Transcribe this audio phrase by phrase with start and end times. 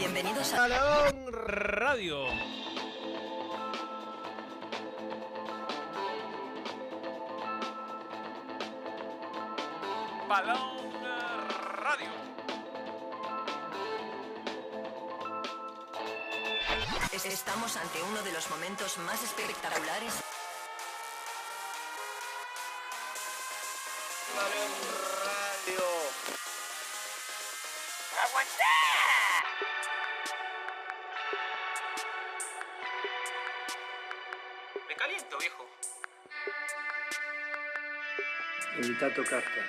[0.00, 2.24] Bienvenidos a Balón Radio.
[10.26, 10.58] Balón
[11.02, 12.08] Radio.
[17.22, 20.29] Estamos ante uno de los momentos más espectaculares.
[39.10, 39.60] Evita tocarte.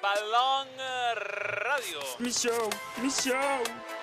[0.00, 0.68] Balón
[1.16, 2.00] Radio.
[2.18, 2.70] Mi show,
[3.02, 3.93] mi show.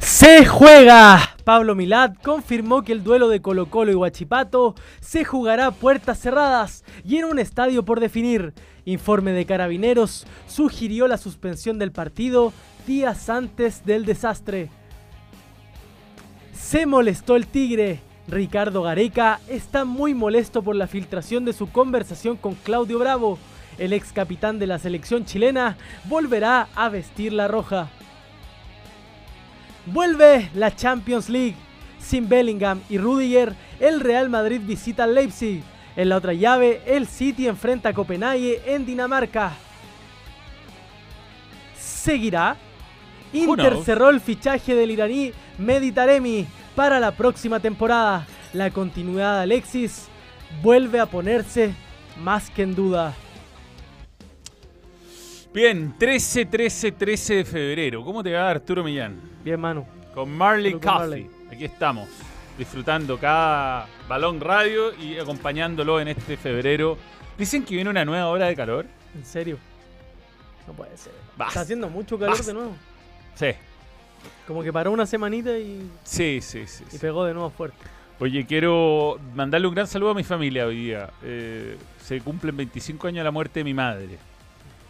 [0.00, 1.34] Se juega.
[1.44, 6.18] Pablo Milad confirmó que el duelo de Colo Colo y Huachipato se jugará a puertas
[6.18, 8.54] cerradas y en un estadio por definir.
[8.86, 12.52] Informe de Carabineros sugirió la suspensión del partido
[12.86, 14.70] días antes del desastre.
[16.52, 18.00] Se molestó el Tigre.
[18.26, 23.38] Ricardo Gareca está muy molesto por la filtración de su conversación con Claudio Bravo.
[23.76, 27.88] El ex capitán de la selección chilena volverá a vestir la roja.
[29.86, 31.56] Vuelve la Champions League.
[32.00, 35.62] Sin Bellingham y Rudiger, el Real Madrid visita Leipzig.
[35.96, 39.52] En la otra llave, el City enfrenta a Copenhague en Dinamarca.
[41.78, 42.56] ¿Seguirá?
[43.34, 48.26] Inter cerró el fichaje del iraní Mehdi Taremi para la próxima temporada.
[48.52, 50.08] La continuidad de Alexis
[50.62, 51.74] vuelve a ponerse
[52.22, 53.14] más que en duda.
[55.52, 58.04] Bien, 13, 13, 13 de febrero.
[58.04, 59.20] ¿Cómo te va Arturo Millán?
[59.44, 59.86] Bien, mano.
[60.14, 60.98] Con Marley con Coffee.
[60.98, 61.30] Marley.
[61.52, 62.08] Aquí estamos,
[62.56, 66.98] disfrutando cada balón radio y acompañándolo en este febrero.
[67.36, 68.86] Dicen que viene una nueva hora de calor.
[69.14, 69.58] En serio.
[70.66, 71.12] No puede ser.
[71.46, 72.74] Está haciendo mucho calor de nuevo.
[73.34, 73.46] Sí,
[74.46, 76.84] Como que paró una semanita y, sí, sí, sí.
[76.88, 76.98] y sí.
[76.98, 77.76] pegó de nuevo fuerte.
[78.20, 81.10] Oye, quiero mandarle un gran saludo a mi familia hoy día.
[81.22, 84.18] Eh, se cumplen 25 años de la muerte de mi madre.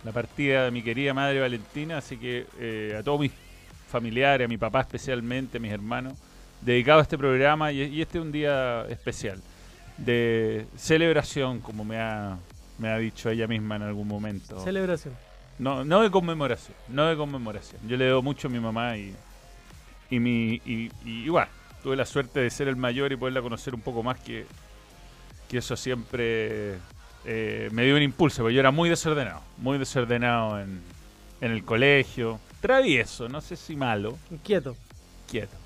[0.04, 3.32] La partida de mi querida madre Valentina, así que eh, a todos mis
[3.88, 6.12] familiares, a mi papá especialmente, a mis hermanos,
[6.60, 9.40] dedicado a este programa y, y este es un día especial
[9.96, 12.36] de celebración, como me ha,
[12.78, 14.62] me ha dicho ella misma en algún momento.
[14.62, 15.14] Celebración.
[15.58, 17.80] No, no de conmemoración, no de conmemoración.
[17.86, 19.14] Yo le debo mucho a mi mamá y,
[20.10, 21.48] y mi y, y bueno,
[21.82, 24.46] tuve la suerte de ser el mayor y poderla conocer un poco más que,
[25.48, 26.74] que eso siempre
[27.24, 30.80] eh, me dio un impulso, porque yo era muy desordenado, muy desordenado en,
[31.40, 34.76] en el colegio, travieso, no sé si malo, Inquieto.
[35.30, 35.56] quieto.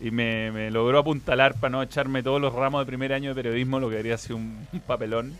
[0.00, 3.34] Y me, me logró apuntalar para no echarme todos los ramos de primer año de
[3.34, 5.36] periodismo, lo que habría sido un, un papelón.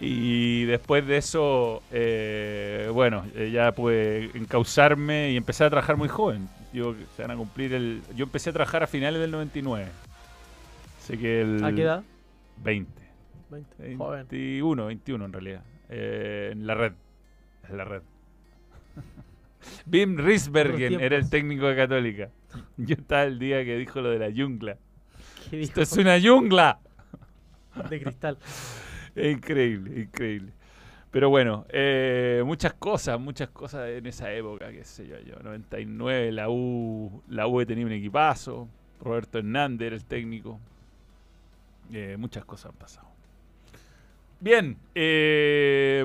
[0.00, 6.08] Y después de eso, eh, bueno, eh, ya pude encauzarme y empecé a trabajar muy
[6.08, 6.48] joven.
[6.72, 9.88] Yo, se van a cumplir el, yo empecé a trabajar a finales del 99.
[11.02, 12.04] Así que el ¿A qué edad?
[12.62, 12.92] 20.
[13.50, 13.96] 20.
[13.96, 14.26] Joven.
[14.30, 15.62] 21, 21 en realidad.
[15.88, 16.92] Eh, en la red.
[17.68, 18.02] En la red.
[19.86, 22.30] Bim Risbergen era el técnico de Católica.
[22.76, 24.76] Yo estaba el día que dijo lo de la jungla.
[25.50, 25.70] ¿Qué dijo?
[25.70, 26.78] Esto es una jungla.
[27.90, 28.38] De cristal.
[29.18, 30.52] Increíble, increíble.
[31.10, 36.32] Pero bueno, eh, muchas cosas, muchas cosas en esa época, qué sé yo, yo, 99,
[36.32, 38.68] la U, la U tenía un equipazo,
[39.00, 40.60] Roberto Hernández era el técnico.
[41.90, 43.08] Eh, muchas cosas han pasado.
[44.40, 46.04] Bien, eh,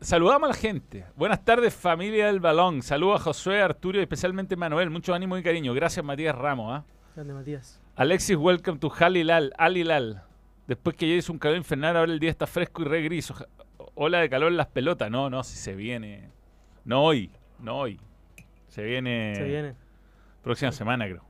[0.00, 1.06] saludamos a la gente.
[1.16, 2.82] Buenas tardes, familia del balón.
[2.82, 4.90] Saludos a Josué, Arturo y especialmente Manuel.
[4.90, 5.72] Mucho ánimo y cariño.
[5.74, 6.84] Gracias, Matías Ramos.
[7.16, 7.80] Grande Matías.
[7.96, 9.52] Alexis, welcome to Halilal.
[9.58, 10.22] Alilal.
[10.66, 13.30] Después que ya hizo un calor infernal, ahora el día está fresco y re gris.
[13.30, 13.46] Oja-
[13.94, 15.10] Ola de calor en las pelotas.
[15.10, 16.30] No, no, si se viene.
[16.84, 18.00] No hoy, no hoy.
[18.68, 19.74] Se viene, Se viene.
[20.42, 21.22] próxima semana, creo.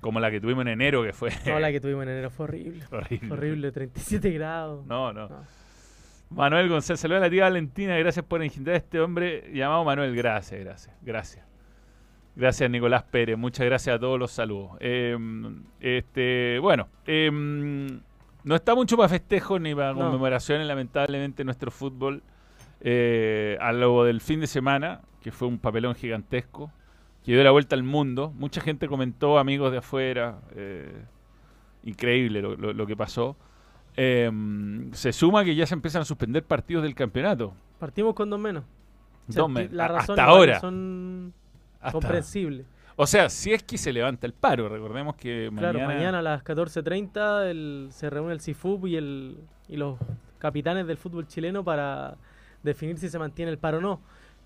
[0.00, 2.44] Como la que tuvimos en enero, que fue No, la que tuvimos en enero fue
[2.44, 2.84] horrible.
[2.90, 3.28] horrible.
[3.28, 4.86] Fue horrible, 37 grados.
[4.86, 5.28] No, no.
[5.28, 5.44] No.
[6.30, 10.14] Manuel González, saludos a la tía Valentina, gracias por engendrar a este hombre llamado Manuel.
[10.16, 11.44] Gracias, gracias, gracias.
[12.34, 13.36] Gracias, Nicolás Pérez.
[13.36, 14.72] Muchas gracias a todos los saludos.
[14.80, 15.16] Eh,
[15.80, 19.98] este, bueno, eh, no está mucho para festejos ni para No.
[20.00, 22.22] conmemoraciones, lamentablemente, nuestro fútbol.
[22.84, 26.72] eh, a lo del fin de semana, que fue un papelón gigantesco,
[27.24, 28.32] que dio la vuelta al mundo.
[28.36, 30.90] Mucha gente comentó, amigos de afuera, eh,
[31.84, 33.36] increíble lo, lo- lo que pasó.
[33.96, 34.28] Eh,
[34.94, 37.54] se suma que ya se empiezan a suspender partidos del campeonato.
[37.78, 38.64] Partimos con dos menos.
[39.28, 40.58] O sea, Dos me- las a- razones hasta ahora.
[40.58, 41.32] son
[41.82, 42.66] Hasta- comprensibles.
[42.96, 46.22] o sea, si es que se levanta el paro, recordemos que Claro, mañana, mañana a
[46.22, 49.36] las 14.30 el- se reúne el CIFUB y, el,
[49.68, 49.98] y los
[50.38, 52.16] capitanes del fútbol chileno para
[52.62, 54.00] definir si se mantiene el paro o no.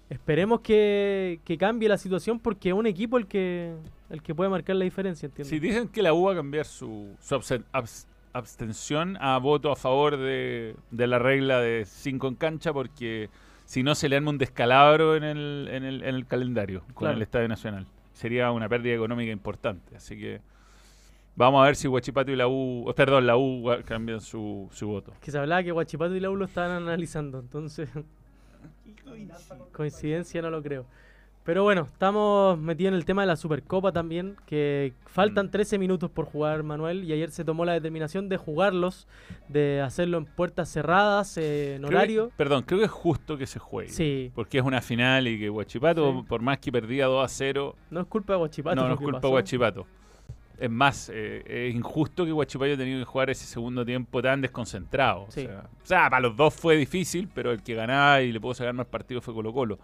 [0.08, 3.74] Esperemos que, que cambie la situación porque es un equipo el que,
[4.08, 5.48] el que puede marcar la diferencia, ¿entiendes?
[5.48, 9.72] si dicen que la U va a cambiar su, su absen- abs- abstención a voto
[9.72, 13.28] a favor de, de la regla de 5 en cancha, porque
[13.66, 16.94] si no se le arma un descalabro en el, en el, en el calendario con
[16.94, 17.16] Claro.
[17.16, 17.86] el Estadio Nacional.
[18.14, 19.94] Sería una pérdida económica importante.
[19.94, 20.40] Así que
[21.34, 24.86] vamos a ver si Huachipato y la U, oh, perdón, la U cambian su, su
[24.88, 25.12] voto.
[25.20, 27.90] Que se hablaba que Guachipato y la U lo estaban analizando, entonces
[29.72, 30.86] coincidencia no lo creo.
[31.46, 35.50] Pero bueno, estamos metidos en el tema de la Supercopa también, que faltan Mm.
[35.50, 39.06] 13 minutos por jugar, Manuel, y ayer se tomó la determinación de jugarlos,
[39.48, 42.30] de hacerlo en puertas cerradas, eh, en Creo que- horario.
[42.36, 43.90] perdón, creo que es justo que se juegue.
[43.90, 46.24] Sí, Porque es una final y que Huachipato, Sí.
[46.28, 48.74] por más que perdía 2 a 0, no es culpa de Guachipato.
[48.84, 49.34] no, es culpa de pasó.
[49.34, 49.86] Huachipato.
[50.58, 54.40] Es más, eh, es injusto que Huachipato haya tenido que jugar ese segundo tiempo tan
[54.40, 55.26] desconcentrado.
[55.28, 55.42] Sí.
[55.42, 58.40] O, sea, o sea, para los dos fue difícil, pero el que ganaba y le
[58.40, 59.78] pudo sacar más partido fue Colo Colo.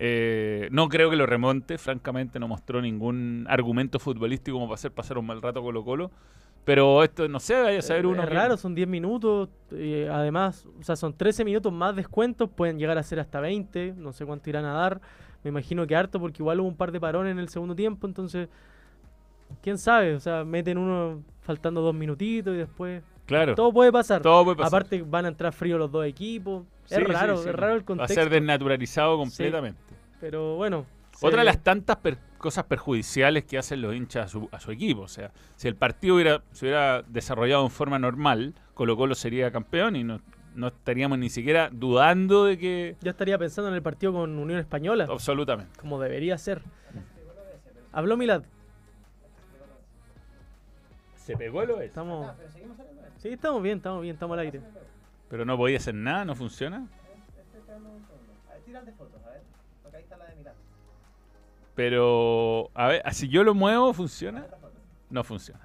[0.00, 4.92] Eh, no creo que lo remonte, francamente no mostró ningún argumento futbolístico como para hacer
[4.92, 6.10] pasar un mal rato Colo Colo.
[6.64, 8.22] Pero esto, no sé, vaya a saber Eh, uno.
[8.22, 9.48] Es raro, son 10 minutos.
[9.72, 12.50] eh, además, o sea, son 13 minutos más descuentos.
[12.50, 13.94] Pueden llegar a ser hasta 20.
[13.96, 15.00] No sé cuánto irán a dar.
[15.42, 18.06] Me imagino que harto, porque igual hubo un par de parones en el segundo tiempo.
[18.06, 18.48] Entonces,
[19.62, 20.14] quién sabe.
[20.14, 23.02] O sea, meten uno faltando dos minutitos y después.
[23.24, 24.20] Claro, Todo puede pasar.
[24.22, 24.68] todo puede pasar.
[24.80, 26.64] Aparte, van a entrar fríos los dos equipos.
[26.88, 27.48] Sí, es sí, raro, sí.
[27.48, 28.14] es raro el Va a contexto.
[28.14, 29.80] ser desnaturalizado completamente.
[30.20, 30.86] Pero bueno.
[31.20, 34.70] Otra de las tantas per- cosas perjudiciales que hacen los hinchas a su, a su
[34.70, 35.02] equipo.
[35.02, 39.50] O sea, si el partido hubiera, se hubiera desarrollado en forma normal, Colo Colo sería
[39.50, 40.20] campeón y no,
[40.54, 42.96] no estaríamos ni siquiera dudando de que...
[43.00, 45.06] Ya estaría pensando en el partido con Unión Española.
[45.10, 45.78] Absolutamente.
[45.80, 46.62] como debería ser.
[47.92, 48.42] Habló Milad.
[51.16, 51.88] Se pegó lo es.
[51.88, 52.30] Estamos.
[53.18, 54.60] Sí, estamos bien, estamos bien, estamos al aire.
[55.28, 56.88] Pero no podía hacer nada, no funciona.
[61.74, 64.46] Pero, a ver, si yo lo muevo, ¿funciona?
[65.10, 65.60] No funciona.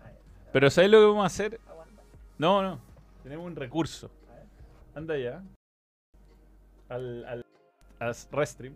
[0.51, 1.60] Pero ¿sabes lo que vamos a hacer?
[2.38, 2.80] No, no.
[3.24, 4.12] Tenemos un recurso.
[4.93, 5.41] Anda ya.
[6.89, 7.43] Al, al,
[8.00, 8.75] al Restream.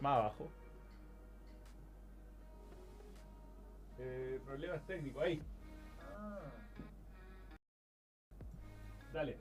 [0.00, 0.50] Más abajo.
[3.99, 5.43] Eh, problemas técnicos, ahí.
[9.12, 9.37] Dale.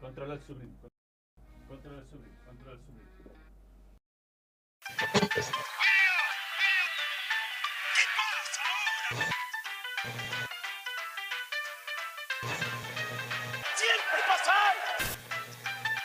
[0.00, 0.72] Controla el subrim.
[1.68, 2.36] Controla el subrim.
[2.46, 3.02] Controla el subrim.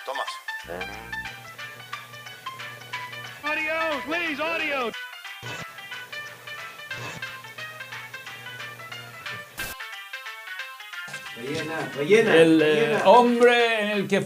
[0.05, 0.96] Tomás.
[4.07, 4.91] Please, audio.
[11.35, 12.35] Rellena, rellena.
[12.35, 13.09] El eh, rellena.
[13.09, 14.23] hombre en el que...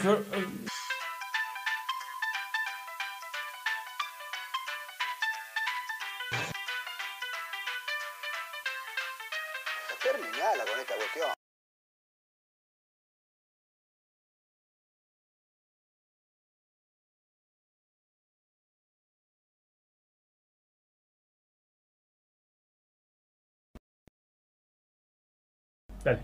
[26.04, 26.20] Dale.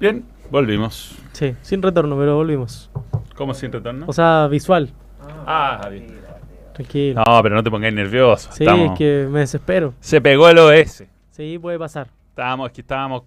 [0.00, 1.16] Bien, volvimos.
[1.32, 2.90] Sí, sin retorno, pero volvimos.
[3.34, 4.06] ¿Cómo sin retorno?
[4.08, 4.90] O sea, visual.
[5.46, 6.18] ah, bien.
[6.74, 7.22] Tranquilo.
[7.26, 8.50] No, pero no te pongáis nervioso.
[8.52, 9.94] sí, Estamos- es que me desespero.
[10.00, 11.04] Se pegó el OS.
[11.30, 12.08] Sí, puede pasar.
[12.30, 13.22] Estábamos, aquí estábamos.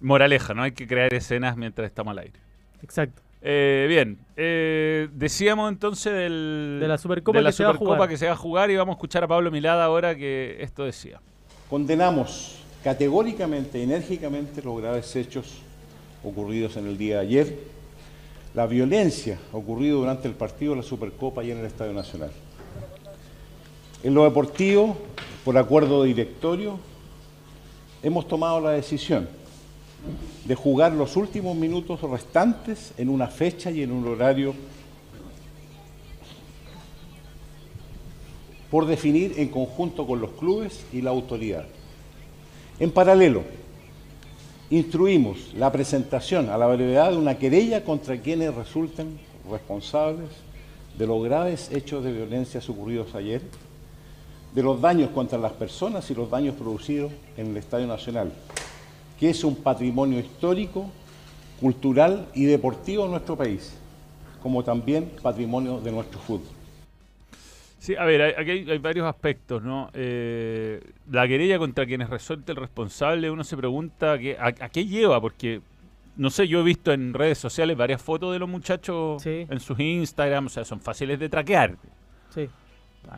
[0.00, 2.40] Moraleja, no hay que crear escenas mientras estamos al aire.
[2.82, 3.20] Exacto.
[3.42, 7.72] Eh, bien, eh, decíamos entonces del, De la Supercopa de la que se va a
[7.74, 8.08] Supercopa jugar.
[8.08, 10.84] que se va a jugar y vamos a escuchar a Pablo Milada ahora que esto
[10.84, 11.20] decía.
[11.68, 15.58] Condenamos categóricamente, enérgicamente los graves hechos
[16.24, 17.58] ocurridos en el día de ayer,
[18.54, 22.30] la violencia ocurrida durante el partido de la Supercopa y en el Estadio Nacional.
[24.02, 24.96] En lo deportivo,
[25.44, 26.78] por acuerdo de directorio,
[28.02, 29.28] hemos tomado la decisión
[30.46, 34.54] de jugar los últimos minutos restantes en una fecha y en un horario
[38.70, 41.66] por definir en conjunto con los clubes y la autoridad.
[42.80, 43.42] En paralelo,
[44.70, 49.18] instruimos la presentación a la brevedad de una querella contra quienes resulten
[49.50, 50.28] responsables
[50.96, 53.42] de los graves hechos de violencia ocurridos ayer,
[54.54, 58.32] de los daños contra las personas y los daños producidos en el Estadio Nacional,
[59.18, 60.86] que es un patrimonio histórico,
[61.60, 63.72] cultural y deportivo de nuestro país,
[64.40, 66.57] como también patrimonio de nuestro fútbol.
[67.78, 69.90] Sí, a ver, aquí hay, hay varios aspectos, ¿no?
[69.94, 70.80] Eh,
[71.10, 75.20] la querella contra quienes resulte el responsable, uno se pregunta que, a, a qué lleva,
[75.20, 75.60] porque,
[76.16, 79.46] no sé, yo he visto en redes sociales varias fotos de los muchachos Sí.
[79.48, 81.76] en sus Instagram, o sea, son fáciles de traquear.
[82.30, 82.48] Sí.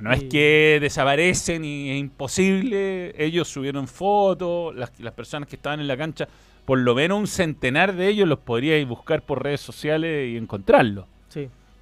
[0.02, 3.12] No es que desaparecen y es imposible.
[3.16, 6.28] Ellos subieron fotos, las, las personas que estaban en la cancha,
[6.64, 11.06] por lo menos un centenar de ellos los podríais buscar por redes sociales y encontrarlos.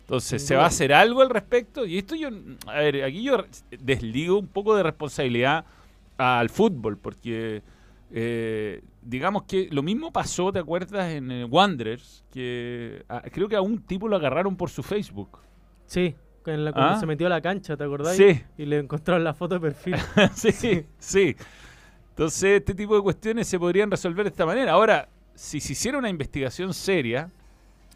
[0.08, 1.84] Entonces, ¿se va a hacer algo al respecto?
[1.84, 2.28] Y esto yo,
[2.66, 3.44] a ver, aquí yo
[3.78, 5.66] desligo un poco de responsabilidad
[6.16, 7.62] al fútbol, porque
[8.10, 11.10] eh, digamos que lo mismo pasó, ¿te acuerdas?
[11.10, 15.40] En eh, Wanderers, que creo que a un tipo lo agarraron por su Facebook.
[15.84, 16.14] Sí.
[16.46, 17.00] En la, cuando Ah.
[17.00, 18.16] se metió a la cancha, ¿te acordás?
[18.16, 18.40] Sí.
[18.56, 19.94] Y le encontraron la foto de perfil.
[20.34, 21.36] sí, sí.
[22.10, 24.72] Entonces, este tipo de cuestiones se podrían resolver de esta manera.
[24.72, 27.30] Ahora, si se hiciera una investigación seria,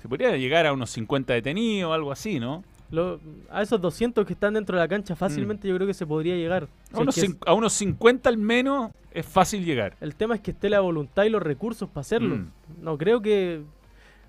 [0.02, 2.62] se podría llegar a unos 50 detenidos o algo así, ¿no?
[2.90, 6.04] Lo- a esos 200 que están dentro de la cancha fácilmente yo creo que se
[6.06, 6.68] podría llegar.
[6.92, 9.97] A unos, es que cin- a unos 50 al menos es fácil llegar.
[10.00, 12.37] El tema es que esté la voluntad y los recursos para hacerlo.
[12.37, 12.50] Mm.
[12.82, 13.62] No creo que.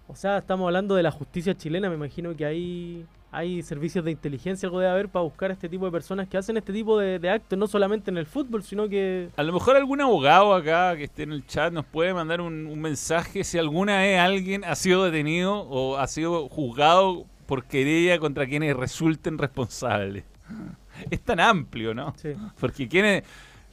[0.08, 1.90] O sea, estamos hablando de la justicia chilena.
[1.90, 5.70] Me imagino que hay, hay servicios de inteligencia, algo debe haber para buscar a este
[5.70, 8.64] tipo de personas que hacen este tipo de, de actos, no solamente en el fútbol,
[8.64, 9.30] sino que.
[9.36, 12.68] A lo mejor algún abogado acá que esté en el chat nos puede mandar un,
[12.68, 18.20] un mensaje si alguna vez alguien ha sido detenido o ha sido juzgado por querella
[18.20, 20.24] contra quienes resulten responsables.
[21.10, 22.14] Es tan amplio, ¿no?
[22.18, 22.34] Sí.
[22.60, 23.24] Porque quienes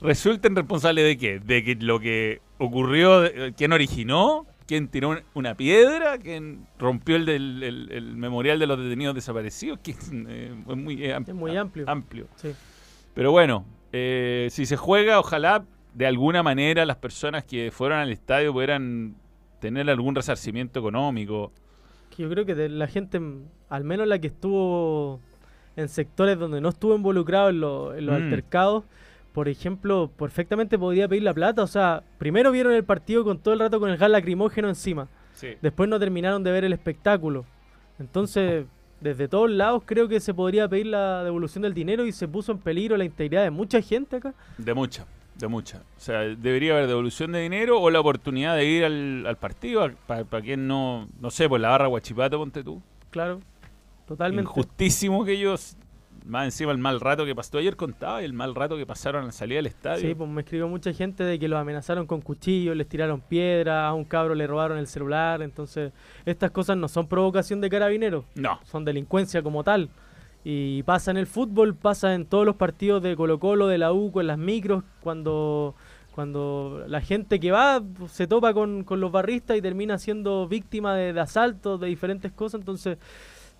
[0.00, 1.38] resulten responsables de qué?
[1.38, 7.16] De que lo que ocurrió, de- quién originó, quién tiró un- una piedra, quién rompió
[7.16, 11.16] el, del- el- el memorial de los detenidos desaparecidos, que es, eh, es muy, eh,
[11.26, 11.84] Es muy amplio.
[11.88, 12.28] amplio.
[12.36, 12.52] Sí.
[13.14, 18.12] Pero bueno, eh, si se juega, ojalá de alguna manera las personas que fueron al
[18.12, 19.16] estadio pudieran
[19.58, 21.50] tener algún resarcimiento económico.
[22.16, 23.20] Yo creo que de la gente,
[23.70, 25.18] al menos la que estuvo
[25.74, 28.22] en sectores donde no estuvo involucrado en, lo- en los Mm.
[28.22, 28.84] altercados,
[29.32, 31.62] por ejemplo, perfectamente podría pedir la plata.
[31.62, 35.08] O sea, primero vieron el partido con todo el rato con el gas lacrimógeno encima.
[35.62, 37.46] Después no terminaron de ver el espectáculo.
[37.98, 38.66] Entonces,
[39.00, 42.52] desde todos lados creo que se podría pedir la devolución del dinero y se puso
[42.52, 44.34] en peligro la integridad de mucha gente acá.
[44.58, 45.06] De mucha,
[45.36, 45.78] de mucha.
[45.96, 49.90] O sea, debería haber devolución de dinero o la oportunidad de ir al, al partido.
[50.06, 52.82] Para quien no, no sé, por la barra Guachipato, ponte tú.
[53.10, 53.40] Claro,
[54.06, 54.42] totalmente.
[54.42, 55.76] Injustísimo que ellos,
[56.26, 57.58] más encima el mal rato que pasó.
[57.58, 60.08] Ayer contaba el mal rato que pasaron al salir del estadio.
[60.08, 63.84] Sí, pues me escribió mucha gente de que los amenazaron con cuchillos, les tiraron piedras,
[63.84, 65.42] a un cabro le robaron el celular.
[65.42, 65.92] Entonces,
[66.24, 68.58] estas cosas no son provocación de carabineros, No.
[68.64, 69.88] son delincuencia como tal.
[70.44, 73.92] Y pasa en el fútbol, pasa en todos los partidos de Colo Colo, de la
[73.92, 75.74] U, con las micros, cuando,
[76.14, 80.94] cuando la gente que va se topa con, con los barristas y termina siendo víctima
[80.94, 82.60] de, de asaltos, de diferentes cosas.
[82.60, 82.96] Entonces,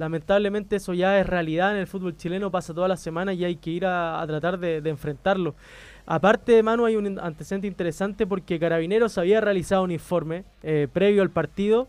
[0.01, 3.57] lamentablemente eso ya es realidad en el fútbol chileno, pasa todas las semanas y hay
[3.57, 5.55] que ir a, tratar de, de enfrentarlo.
[6.07, 11.29] Aparte, Manu, hay un antecedente interesante porque Carabineros había realizado un informe eh, previo al
[11.29, 11.87] partido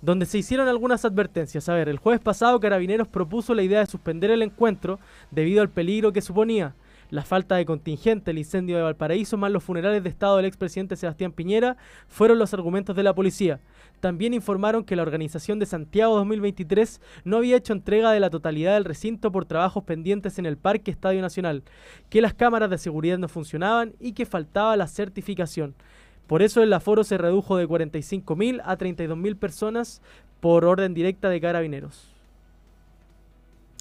[0.00, 1.68] donde se hicieron algunas advertencias.
[1.68, 4.98] A ver, el jueves pasado Carabineros propuso la idea de suspender el encuentro
[5.30, 6.74] debido al peligro que suponía.
[7.10, 10.96] La falta de contingente, el incendio de Valparaíso, más los funerales de Estado del expresidente
[10.96, 11.76] Sebastián Piñera,
[12.08, 13.60] fueron los argumentos de la policía.
[14.00, 18.74] También informaron que la organización de Santiago 2023 no había hecho entrega de la totalidad
[18.74, 21.62] del recinto por trabajos pendientes en el Parque Estadio Nacional,
[22.08, 25.74] que las cámaras de seguridad no funcionaban y que faltaba la certificación.
[26.26, 30.00] Por eso el aforo se redujo de 45.000 a 32.000 personas
[30.40, 32.14] por orden directa de carabineros.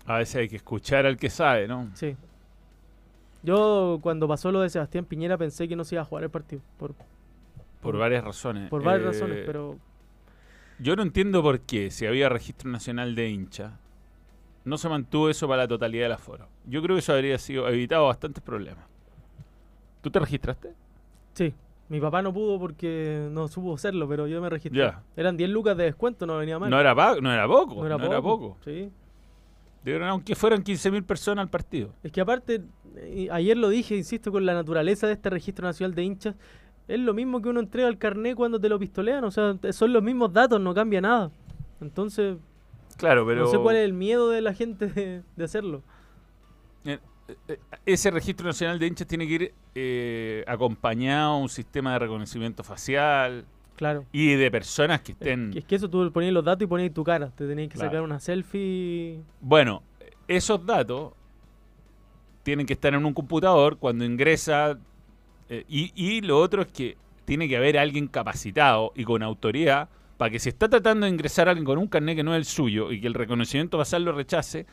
[0.06, 1.90] A veces hay que escuchar al que sabe, ¿no?
[1.94, 2.18] Sí.
[3.44, 6.30] Yo cuando pasó lo de Sebastián Piñera pensé que no se iba a jugar el
[6.30, 6.62] partido.
[6.78, 6.94] Por,
[7.82, 8.70] Por varias razones.
[8.70, 9.78] por varias Eh, razones, pero
[10.80, 13.80] Yo no entiendo por qué, si había registro nacional de hincha,
[14.64, 16.48] no se mantuvo eso para la totalidad del aforo.
[16.66, 18.86] Yo creo que eso habría sido evitado bastantes problemas.
[20.02, 20.74] ¿Tú te registraste?
[21.34, 21.54] sí.
[21.90, 24.80] Mi papá no pudo porque no supo hacerlo, pero yo me registré.
[24.80, 25.02] Ya.
[25.18, 26.70] Eran 10 lucas de descuento, no venía mal.
[26.70, 27.84] No era, no era poco.
[27.84, 28.58] No era poco.
[28.64, 28.92] Sí.
[29.84, 31.96] Dieron, aunque fueran 15.000 personas al partido.
[32.04, 32.62] Es que aparte,
[32.96, 36.36] eh, ayer lo dije, insisto, con la naturaleza de este registro nacional de hinchas,
[36.90, 39.94] es lo mismo que uno entrega el carnet cuando te lo pistolean, o sea, son
[39.94, 41.32] los mismos datos, no cambia nada.
[41.80, 42.36] Entonces,
[42.98, 45.82] Claro, pero no sé cuál es el miedo de la gente de, de hacerlo.
[46.84, 47.00] eh,
[47.48, 52.00] eh, ese registro nacional de hinchas tiene que ir eh, acompañado a un sistema de
[52.00, 53.46] reconocimiento facial
[53.78, 54.04] Claro.
[54.12, 55.54] y de personas que estén...
[55.56, 57.90] Es que eso tú ponías los datos y ponías tu cara, te tenías que Claro.
[57.92, 59.22] sacar una selfie.
[59.40, 59.84] Bueno,
[60.28, 61.14] esos datos
[62.44, 64.78] tienen que estar en un computador cuando ingresa.
[65.50, 69.90] Eh, y, y lo otro es que tiene que haber alguien capacitado y con autoridad
[70.18, 72.46] para que si está tratando de ingresar alguien con un carnet que no es el
[72.46, 74.66] suyo y que el reconocimiento basal lo rechace,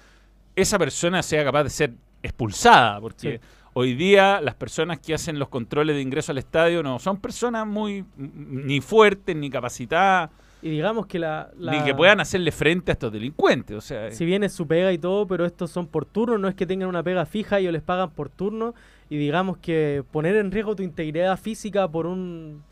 [0.57, 1.93] esa persona sea capaz de ser
[2.23, 3.01] expulsada.
[3.01, 3.49] Porque Sí.
[3.75, 7.67] hoy día las personas que hacen los controles de ingreso al estadio no son personas
[7.67, 10.31] muy ni fuertes ni capacitadas
[10.63, 11.51] Y digamos que la...
[11.59, 13.77] la- ni que puedan hacerle frente a estos delincuentes.
[13.77, 16.49] O sea, Si bien es su pega y todo, pero estos son por turno, no
[16.49, 18.75] es que tengan una pega fija, ellos les pagan por turno.
[19.09, 22.63] Y digamos que poner en riesgo tu integridad física por un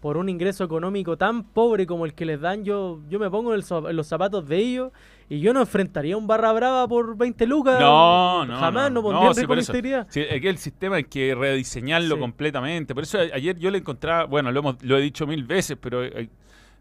[0.00, 3.52] por un ingreso económico tan pobre como el que les dan, yo, yo me pongo
[3.52, 4.92] en, el zo- en los zapatos de ellos
[5.28, 7.80] y yo no enfrentaría un barra brava por 20 lucas.
[7.80, 8.56] No, no.
[8.56, 9.72] Jamás no, no, pondría en sí, riesgo por eso.
[9.72, 10.06] integridad.
[10.10, 12.20] Sí, aquí el sistema hay que rediseñarlo Sí.
[12.20, 12.94] completamente.
[12.94, 16.04] Por eso ayer yo le encontraba, bueno, lo, hemos, lo he dicho mil veces, pero
[16.04, 16.28] eh,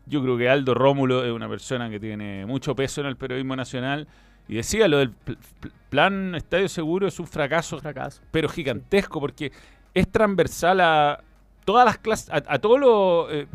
[0.05, 3.55] yo creo que Aldo Rómulo es una persona que tiene mucho peso en el periodismo
[3.55, 4.07] nacional.
[4.47, 8.21] Y decía, lo del pl- pl- plan Estadio Seguro es un fracaso, Fracaso.
[8.31, 9.51] pero gigantesco, porque
[9.93, 11.23] es transversal a
[11.65, 13.47] todas las clases, a, a todos los eh,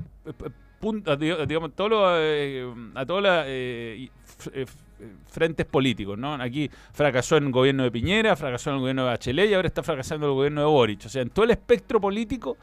[0.80, 4.08] puntos, digamos, todos los, eh, a todos los eh,
[4.54, 4.66] eh,
[4.98, 6.34] eh, frentes políticos, ¿no?
[6.34, 9.68] Aquí fracasó en el gobierno de Piñera, fracasó en el gobierno de Bachelet y ahora
[9.68, 11.04] está fracasando el gobierno de Boric.
[11.06, 12.56] O sea, en todo el espectro político,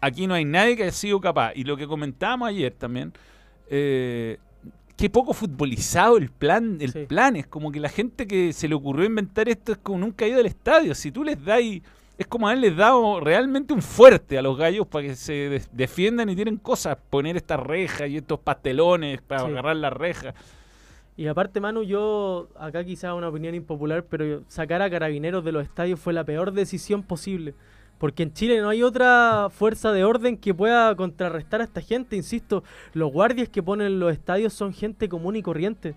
[0.00, 1.52] aquí no hay nadie que haya sido capaz.
[1.54, 3.12] Y lo que comentábamos ayer también,
[3.68, 4.38] eh,
[4.96, 7.06] qué poco futbolizado el plan, el Sí.
[7.06, 7.36] plan.
[7.36, 10.28] Es como que la gente que se le ocurrió inventar esto es como nunca ha
[10.28, 10.94] ido al estadio.
[10.94, 11.60] Si tú les das
[12.18, 16.28] es como haberles dado realmente un fuerte a los gallos para que se de- defiendan
[16.28, 19.46] y tienen cosas, poner estas rejas y estos pastelones para Sí.
[19.48, 20.34] agarrar las rejas.
[21.16, 25.64] Y aparte, Manu, yo, acá quizá una opinión impopular, pero sacar a carabineros de los
[25.64, 27.54] estadios fue la peor decisión posible.
[28.02, 32.16] Porque en Chile no hay otra fuerza de orden que pueda contrarrestar a esta gente.
[32.16, 35.94] Insisto, los guardias que ponen los estadios son gente común y corriente,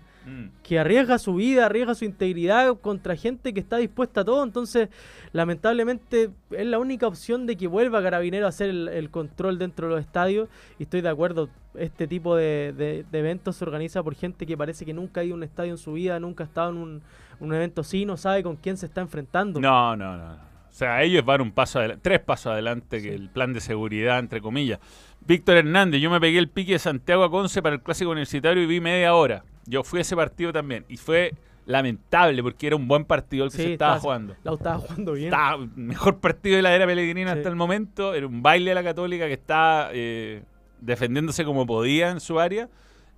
[0.62, 4.44] que arriesga su vida, arriesga su integridad contra gente que está dispuesta a todo.
[4.44, 4.88] Entonces,
[5.32, 9.88] lamentablemente, es la única opción de que vuelva Carabinero a hacer el, el control dentro
[9.88, 10.48] de los estadios.
[10.78, 14.56] Y estoy de acuerdo, este tipo de, de- de eventos se organiza por gente que
[14.56, 16.76] parece que nunca ha ido a un estadio en su vida, nunca ha estado en
[16.76, 17.02] un,
[17.40, 19.60] un evento así, no sabe con quién se está enfrentando.
[19.60, 20.28] No, no, no.
[20.28, 20.55] no.
[20.76, 24.18] O sea, ellos van un paso adelante, tres pasos adelante que el plan de seguridad,
[24.18, 24.78] entre comillas.
[25.26, 28.62] Víctor Hernández, yo me pegué el pique de Santiago a Conce para el clásico universitario
[28.62, 29.42] y vi media hora.
[29.64, 31.32] Yo fui a ese partido también y fue
[31.64, 34.36] lamentable porque era un buen partido el que Sí, se estaba estaba- jugando.
[34.44, 35.28] La estaba jugando bien.
[35.32, 37.38] Estaba mejor partido de la era Pellegrina Sí.
[37.38, 38.12] hasta el momento.
[38.12, 40.42] Era un baile de la Católica que está eh,
[40.82, 42.68] defendiéndose como podía en su área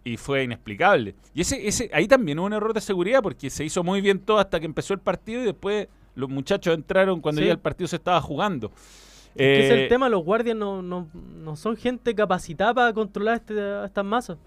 [0.04, 1.16] y fue inexplicable.
[1.34, 4.20] Y ese, ese, ahí también hubo un error de seguridad porque se hizo muy bien
[4.20, 7.46] todo hasta que empezó el partido y después los muchachos entraron cuando Sí.
[7.46, 8.70] ya el partido se estaba jugando.
[9.36, 13.36] Que es Eh, el tema, los guardias no, no, no son gente capacitada para controlar
[13.36, 14.38] este- estas masas.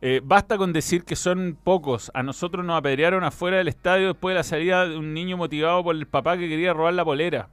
[0.00, 2.10] eh, basta con decir que son pocos.
[2.14, 5.82] A nosotros nos apedrearon afuera del estadio después de la salida de un niño motivado
[5.82, 7.48] por el papá que quería robar la polera.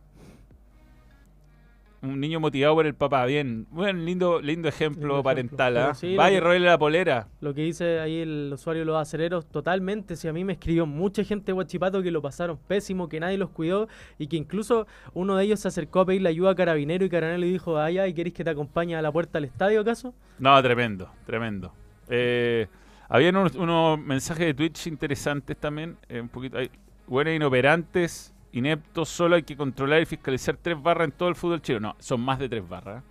[2.01, 3.65] Un niño motivado por el papá, bien.
[3.71, 5.73] Bueno, lindo, lindo ejemplo Lindo parental.
[5.75, 5.81] ejemplo.
[5.81, 5.86] ¿ah?
[5.86, 7.27] Pero sí, lo Vaya, que- la polera.
[7.41, 10.15] Lo que dice ahí el usuario de los aceleros, totalmente.
[10.15, 13.38] Si a mí me escribió mucha gente de Huachipato que lo pasaron pésimo, que nadie
[13.39, 13.88] los cuidó
[14.19, 17.39] y que incluso uno de ellos se acercó a pedirle ayuda a Carabinero y Carabinero
[17.39, 20.13] le dijo, ay, ay, ¿querés que te acompañe a la puerta del estadio acaso?
[20.38, 21.73] No, tremendo, tremendo.
[22.08, 22.67] Eh,
[23.10, 25.97] habían unos, unos mensajes de Twitch interesantes también.
[26.10, 26.58] eh, un poquito.
[26.60, 26.69] Hay,
[27.08, 31.62] buenos inoperantes, ineptos, solo hay que controlar y fiscalizar tres barras en todo el fútbol
[31.62, 31.89] chileno.
[31.89, 33.04] No, son más de tres barras.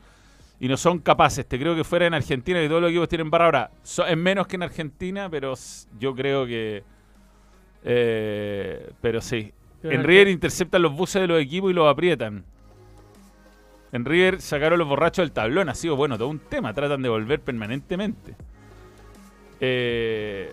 [0.61, 1.45] Y no son capaces.
[1.47, 3.71] Te creo que fuera en Argentina, que todos los equipos tienen barra ahora.
[3.83, 5.55] So- es menos que en Argentina, pero
[5.99, 6.83] yo creo que.
[7.85, 9.53] eh, pero sí.
[9.83, 12.45] Pero En River interceptan los buses de los equipos y los aprietan.
[13.93, 15.69] En River sacaron los borrachos del tablón.
[15.69, 16.73] Ha sido, bueno, todo un tema.
[16.73, 18.35] Tratan de volver permanentemente.
[19.61, 20.53] eh,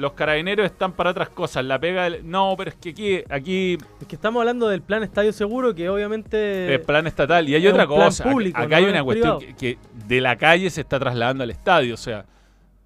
[0.00, 1.64] los carabineros están para otras cosas.
[1.64, 5.02] La pega del- No, pero es que aquí, aquí Es que estamos hablando del plan
[5.02, 6.74] Estadio Seguro, que obviamente...
[6.74, 7.48] es plan estatal.
[7.48, 8.24] Y hay es otra cosa.
[8.24, 11.44] Público, acá hay no una es cuestión que, que de la calle se está trasladando
[11.44, 11.94] al estadio.
[11.94, 12.24] O sea,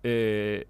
[0.02, 0.66] eh,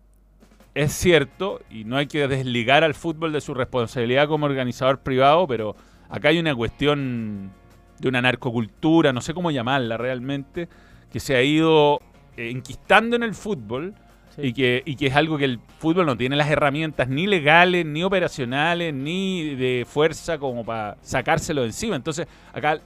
[0.75, 5.47] es cierto, y no hay que desligar al fútbol de su responsabilidad como organizador privado,
[5.47, 5.77] pero
[6.09, 7.51] acá hay una cuestión
[7.99, 10.69] de una narcocultura, no sé cómo llamarla realmente,
[11.13, 12.01] que se ha ido
[12.37, 13.95] enquistando en el fútbol
[14.39, 17.87] Y, que, y que es algo que el fútbol no tiene las herramientas ni legales,
[17.87, 21.95] ni operacionales, ni de fuerza como para sacárselo de encima.
[21.97, 22.81] Entonces, acá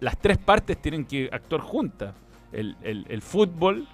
[0.00, 2.14] las tres partes tienen que actuar juntas.
[2.52, 3.86] El, el- fútbol,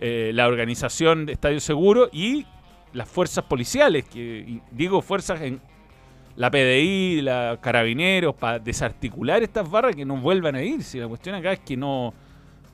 [0.00, 2.44] eh, la organización de Estadio Seguro y
[2.92, 5.60] las fuerzas policiales, que digo fuerzas en
[6.36, 10.82] la PDI, la Carabineros, para desarticular estas barras que no vuelvan a ir.
[10.82, 12.12] Si la cuestión acá es que no...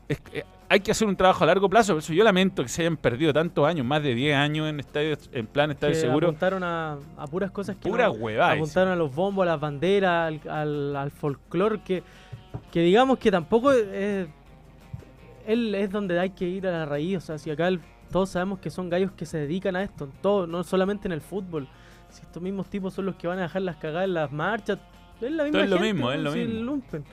[0.09, 2.69] es eh, hay que hacer un trabajo a largo plazo, por eso yo lamento que
[2.69, 6.01] se hayan perdido tantos años, más de 10 años en estadio, en plan Estadio que
[6.01, 6.29] Seguro.
[6.29, 9.61] apuntaron a, a puras cosas que Pura no- huevada, apuntaron a los bombos, a las
[9.61, 12.03] banderas, al, al, al folclore que,
[12.71, 14.29] que digamos que tampoco es,
[15.47, 18.31] él es donde hay que ir a la raíz, o sea, si acá el- todos
[18.31, 21.21] sabemos que son gallos que se dedican a esto, en todo, no solamente en el
[21.21, 21.69] fútbol.
[22.11, 24.79] Si estos mismos tipos son los que van a dejar las cagadas en las marchas,
[25.21, 26.53] es la misma es lo mismo, pues, es lo si mismo.
[26.55, 27.05] el lumpen.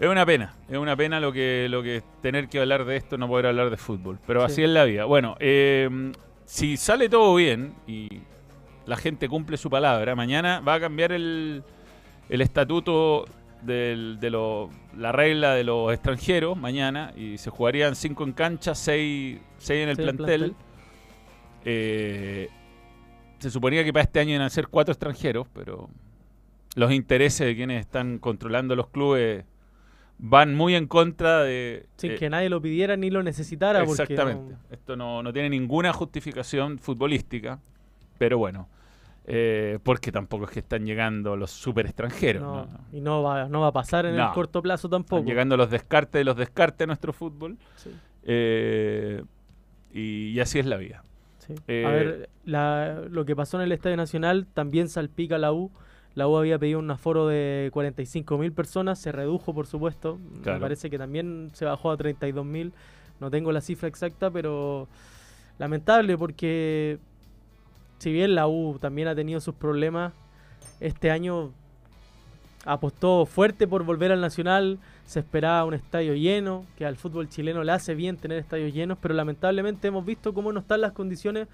[0.00, 3.18] Es una pena, es una pena lo que, lo que tener que hablar de esto,
[3.18, 4.18] no poder hablar de fútbol.
[4.26, 4.52] Pero Sí.
[4.52, 5.04] así es la vida.
[5.06, 6.12] Bueno, eh,
[6.44, 8.08] si sale todo bien y
[8.86, 11.64] la gente cumple su palabra, mañana va a cambiar el,
[12.28, 13.24] el estatuto
[13.62, 18.76] del- de lo- la regla de los extranjeros mañana y se jugarían cinco en cancha,
[18.76, 20.40] seis, seis en el Sí, el plantel.
[20.40, 20.56] plantel.
[21.64, 22.48] Eh,
[23.38, 25.88] se suponía que para este año iban a ser cuatro extranjeros, pero
[26.76, 29.44] los intereses de quienes están controlando los clubes
[30.18, 31.86] van muy en contra de...
[31.96, 33.84] Sin eh, que nadie lo pidiera ni lo necesitara.
[33.84, 34.52] porque Exactamente.
[34.54, 37.60] no- Esto no, no tiene ninguna justificación futbolística,
[38.18, 38.68] pero bueno,
[39.26, 42.42] eh, porque tampoco es que están llegando los super extranjeros.
[42.42, 42.68] no, ¿no?
[42.92, 45.16] Y no va, no va a pasar en el corto plazo tampoco.
[45.20, 47.56] Están llegando los descartes de los descartes de nuestro fútbol.
[47.76, 47.90] Sí.
[48.24, 49.22] eh,
[49.92, 51.02] y, y así es la vida.
[51.38, 51.54] Sí.
[51.84, 55.70] A ver, la- lo que pasó en el Estadio Nacional también salpica la U.
[56.18, 60.18] La U había pedido un aforo de 45.000 personas, se redujo por supuesto.
[60.42, 60.58] Claro.
[60.58, 62.72] Me parece que también se bajó a 32.000.
[63.20, 64.88] No tengo la cifra exacta, pero
[65.58, 66.98] lamentable porque
[67.98, 70.12] si bien la U también ha tenido sus problemas,
[70.80, 71.52] este año
[72.64, 77.62] apostó fuerte por volver al Nacional, se esperaba un estadio lleno, que al fútbol chileno
[77.62, 81.46] le hace bien tener estadios llenos, pero lamentablemente hemos visto cómo no están las condiciones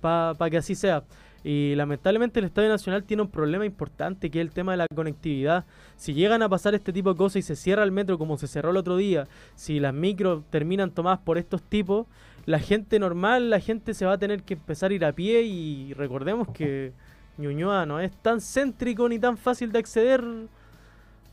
[0.00, 1.04] para que así sea.
[1.44, 4.86] Y lamentablemente el Estadio Nacional tiene un problema importante que es el tema de la
[4.94, 5.64] conectividad.
[5.96, 8.48] Si llegan a pasar este tipo de cosas y se cierra el metro como se
[8.48, 12.06] cerró el otro día, si las micros terminan tomadas por estos tipos,
[12.46, 15.42] la gente normal, la gente se va a tener que empezar a ir a pie
[15.42, 16.92] y recordemos que
[17.38, 20.24] Ñuñoa no es tan céntrico ni tan fácil de acceder.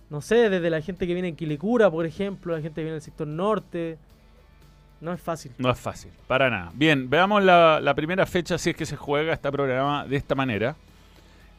[0.09, 2.93] No sé, desde la gente que viene en Quilicura, por ejemplo, la gente que viene
[2.93, 3.97] del sector norte.
[5.03, 5.51] No es fácil.
[5.57, 6.71] No es fácil, para nada.
[6.73, 10.33] Bien, veamos la, la primera fecha, si es que se juega, está programa de esta
[10.33, 10.75] manera.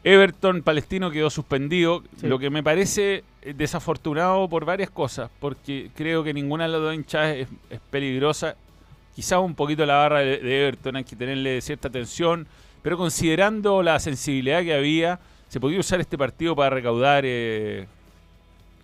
[0.03, 2.27] Everton Palestino quedó suspendido, Sí.
[2.27, 6.95] lo que me parece desafortunado por varias cosas, porque creo que ninguna de las dos
[6.95, 8.57] hinchadas es, es peligrosa.
[9.15, 12.47] Quizás un poquito la barra de, de Everton hay que tenerle cierta atención,
[12.83, 17.87] pero considerando la sensibilidad que había, se podía usar este partido para recaudar eh,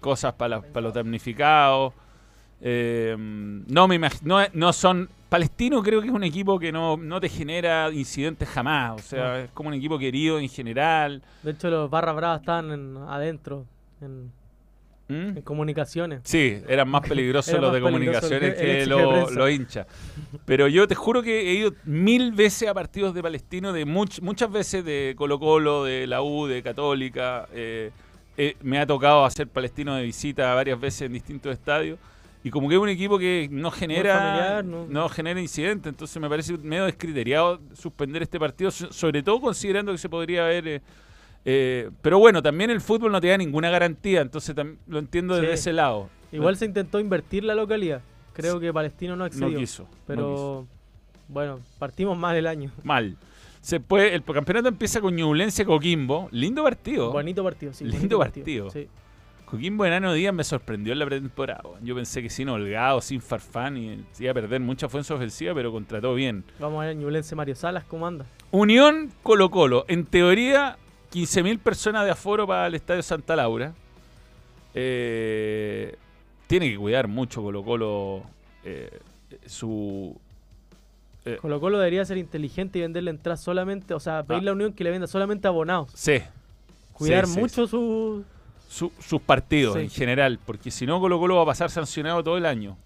[0.00, 1.92] cosas para, la- para los damnificados.
[2.62, 7.20] Eh, no me no, no son Palestino creo que es un equipo que no, no
[7.20, 9.36] te genera incidentes jamás, o sea, No.
[9.36, 11.22] es como un equipo querido en general.
[11.42, 13.64] De hecho, los barras bravas estaban en- adentro,
[14.00, 14.24] en,
[15.08, 15.36] ¿Mm?
[15.38, 16.20] en comunicaciones.
[16.24, 19.86] Sí, eran más peligrosos los más de comunicaciones que- los hinchas.
[20.44, 24.20] Pero yo te juro que he ido mil veces a partidos de Palestino, de much-
[24.20, 27.46] muchas veces de Colo Colo, de la U, de Católica.
[27.54, 27.90] eh,
[28.36, 31.98] eh, me ha tocado hacer Palestino de visita varias veces en distintos estadios.
[32.42, 36.20] Y como que es un equipo que no genera familiar, no- no genera incidentes, entonces
[36.22, 40.66] me parece medio descriteriado suspender este partido, so- sobre todo considerando que se podría haber...
[40.68, 40.80] eh,
[41.44, 44.54] eh, pero bueno, también el fútbol no te da ninguna garantía, entonces
[44.86, 45.54] lo entiendo desde Sí.
[45.54, 46.08] ese lado.
[46.32, 48.00] Igual se intentó invertir la localidad.
[48.32, 49.58] Creo que Palestino no No accedió.
[49.58, 49.86] quiso.
[50.06, 50.66] pero no quiso.
[51.28, 52.72] bueno, partimos mal el año.
[52.84, 53.16] Mal.
[53.60, 56.28] Se puede, el campeonato empieza con Ñublense Coquimbo.
[56.30, 57.12] Lindo partido.
[57.12, 57.84] Bonito partido, sí.
[57.84, 58.70] Lindo bonito partido.
[58.70, 58.88] Sí.
[59.50, 61.62] Coquimbo Enano Díaz me sorprendió en la pretemporada.
[61.82, 65.72] Yo pensé que sin Holgado, sin Farfán, y iba a perder mucha fuerza ofensiva, pero
[65.72, 66.44] contrató bien.
[66.60, 68.26] Vamos a ver Ñublense Mario Salas, ¿cómo anda?
[68.52, 69.84] Unión Colo Colo.
[69.88, 70.76] En teoría,
[71.12, 73.74] 15.000 personas de aforo para el Estadio Santa Laura.
[74.74, 75.96] Eh,
[76.46, 78.22] tiene que cuidar mucho Colo Colo
[78.64, 79.00] eh,
[79.46, 80.16] su,
[81.24, 84.54] Eh, Colo Colo debería ser inteligente y venderle entradas solamente, o sea, pedirle a la
[84.54, 85.90] Unión que le venda solamente abonados.
[85.94, 86.18] sí.
[86.92, 88.24] Cuidar Sí, sí, mucho su...
[88.70, 89.80] su- sus partidos Sí.
[89.80, 92.76] en general, porque si no Colo Colo va a pasar sancionado todo el año.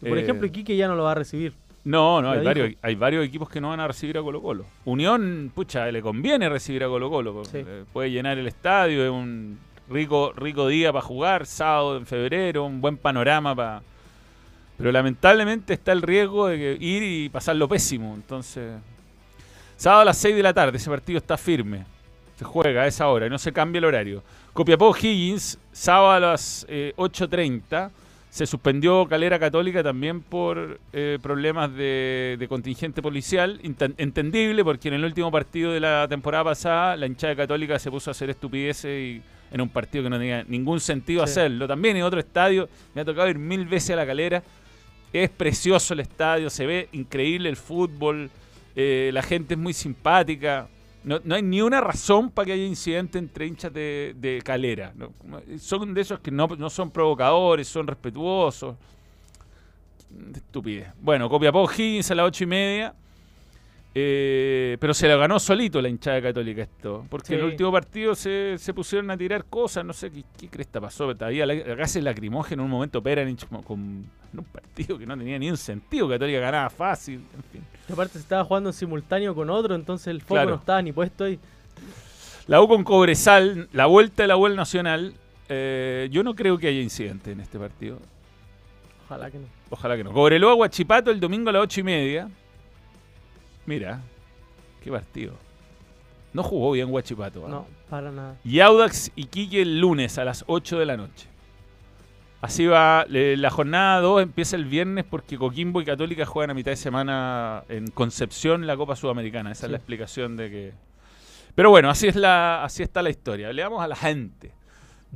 [0.00, 1.52] Por Eh, ejemplo, Iquique ya no lo va a recibir.
[1.84, 2.44] No, no, hay dijo.
[2.48, 4.64] varios, hay varios equipos que no van a recibir a Colo Colo.
[4.86, 7.44] Unión, pucha, le conviene recibir a Colo Colo.
[7.44, 7.64] Sí.
[7.92, 9.58] Puede llenar el estadio, es un
[9.90, 13.82] rico, rico día para jugar, sábado en febrero, un buen panorama para...
[14.78, 18.14] Pero lamentablemente está el riesgo de que ir y pasarlo pésimo.
[18.14, 18.72] Entonces,
[19.76, 21.84] sábado a las 6 de la tarde, ese partido está firme.
[22.38, 24.22] Se juega a esa hora y no se cambia el horario.
[24.58, 27.92] Copiapó Higgins, sábado a las eh, 8.30.
[28.28, 33.60] Se suspendió Calera Católica también por eh, problemas de, de contingente policial.
[33.62, 37.88] Inten- entendible porque en el último partido de la temporada pasada la hinchada católica se
[37.88, 41.30] puso a hacer estupideces y en un partido que no tenía ningún sentido Sí.
[41.30, 41.68] hacerlo.
[41.68, 44.42] También en otro estadio me ha tocado ir mil veces a la Calera.
[45.12, 48.28] Es precioso el estadio, se ve increíble el fútbol,
[48.74, 50.66] eh, la gente es muy simpática.
[51.04, 54.92] No, no hay ni una razón para que haya incidente entre hinchas de, de calera.
[54.96, 55.12] ¿no?
[55.58, 58.76] Son de esos que no, no son provocadores, son respetuosos.
[60.34, 60.88] Estupidez.
[61.00, 62.94] Bueno, Copiapó Higgins a las ocho y media.
[63.94, 67.04] Eh, pero se lo ganó solito la hinchada católica esto.
[67.08, 70.48] Porque en el último partido se, se pusieron a tirar cosas, no sé qué, qué
[70.48, 71.12] cresta pasó.
[71.18, 73.80] Había la- gases lacrimógenos en un momento Peranich con
[74.32, 76.08] en un partido que no tenía ni un sentido.
[76.08, 77.22] Católica ganaba fácil.
[77.34, 77.64] En fin.
[77.88, 80.50] Y aparte se estaba jugando en simultáneo con otro, entonces el foco Claro.
[80.50, 81.40] no estaba ni puesto ahí.
[82.46, 85.14] La U con Cobresal, la vuelta de la U Nacional.
[85.48, 87.98] eh, yo no creo que haya incidente en este partido.
[89.06, 89.46] Ojalá que no.
[89.70, 90.12] Ojalá que no.
[90.12, 92.28] Cobreloa Guachipato el domingo a las ocho y media.
[93.68, 94.00] Mira,
[94.82, 95.34] qué partido.
[96.32, 97.44] No jugó bien Guachipato.
[97.44, 97.50] ¿ah?
[97.50, 98.36] No, para nada.
[98.42, 101.28] Y Audax y Quique el lunes a las 8 de la noche.
[102.40, 106.70] Así va, la jornada 2 empieza el viernes porque Coquimbo y Católica juegan a mitad
[106.70, 109.52] de semana en Concepción la Copa Sudamericana.
[109.52, 110.72] Esa es la explicación de que...
[111.54, 113.52] Pero bueno, así, es la, así está la historia.
[113.52, 114.54] Le damos a la gente.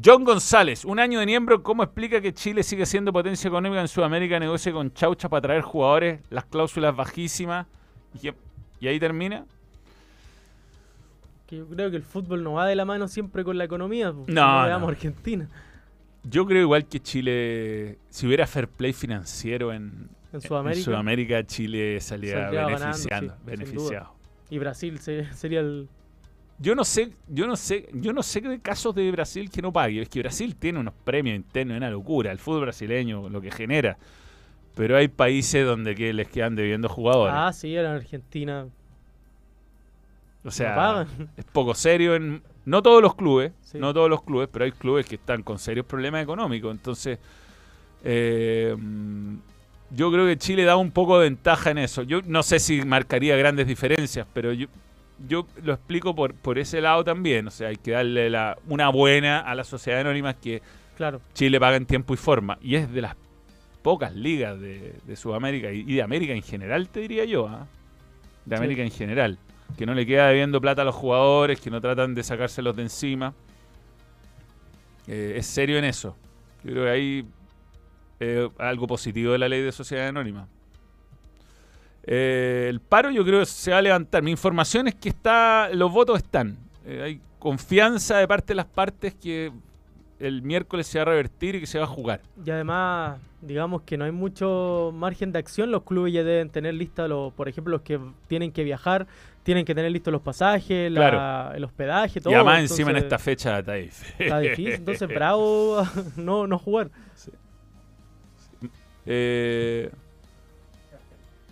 [0.04, 3.88] John González, un año de miembro, ¿cómo explica que Chile sigue siendo potencia económica en
[3.88, 7.66] Sudamérica, negocia con Chaucha para traer jugadores, las cláusulas bajísimas?
[8.80, 9.44] Y, ahí termina.
[11.46, 14.12] Que yo creo que el fútbol no va de la mano siempre con la economía.
[14.12, 14.88] pues, No, veamos no.
[14.88, 15.48] Argentina.
[16.24, 20.78] Yo creo igual que Chile, si hubiera fair play financiero en, En Sudamérica.
[20.78, 24.14] en Sudamérica, Chile salía ganando, beneficiando, sí, beneficiado.
[24.50, 25.88] Y Brasil se- sería el.
[26.58, 29.72] Yo no sé, yo no sé, yo no sé de casos de Brasil que no
[29.72, 30.02] pague.
[30.02, 32.30] Es que Brasil tiene unos premios internos, es una locura.
[32.30, 33.96] El fútbol brasileño, lo que genera.
[34.74, 37.34] Pero hay países donde que les quedan debiendo jugadores.
[37.36, 38.66] Ah, sí, era Argentina.
[40.44, 41.06] o sea,
[41.36, 43.78] es poco serio en no todos los clubes, Sí.
[43.78, 46.70] no todos los clubes, pero hay clubes que están con serios problemas económicos.
[46.72, 47.18] Entonces,
[48.04, 48.74] eh,
[49.90, 52.02] yo creo que Chile da un poco de ventaja en eso.
[52.02, 54.66] Yo no sé si marcaría grandes diferencias, pero yo,
[55.28, 57.46] yo lo explico por, por ese lado también.
[57.48, 60.62] O sea, hay que darle la, una buena a la sociedad anónima que
[60.96, 61.20] Claro.
[61.34, 62.58] Chile paga en tiempo y forma.
[62.62, 63.16] Y es de las
[63.82, 67.48] pocas ligas de, de Sudamérica y, y de América en general, te diría yo.
[67.48, 67.66] ¿ah?
[68.44, 68.62] De Sí.
[68.62, 69.38] América en general.
[69.76, 72.82] Que no le queda debiendo plata a los jugadores, que no tratan de sacárselos de
[72.82, 73.34] encima.
[75.06, 76.16] Eh, es serio en eso.
[76.64, 77.26] Yo creo que hay
[78.20, 80.46] eh, algo positivo de la ley de sociedad anónima.
[82.04, 84.22] Eh, el paro yo creo que se va a levantar.
[84.22, 86.56] Mi información es que está, los votos están.
[86.84, 89.52] Eh, hay confianza de parte de las partes que
[90.22, 92.20] el miércoles se va a revertir y que se va a jugar.
[92.44, 95.70] Y además, digamos que no hay mucho margen de acción.
[95.70, 99.06] Los clubes ya deben tener listas, los, por ejemplo, los que tienen que viajar,
[99.42, 101.54] tienen que tener listos los pasajes, la- Claro.
[101.56, 102.32] el hospedaje, todo.
[102.32, 104.14] y además encima en esta fecha está difícil.
[104.18, 105.82] Está difícil, entonces bravo
[106.16, 106.90] no, no jugar.
[109.06, 109.90] Eh,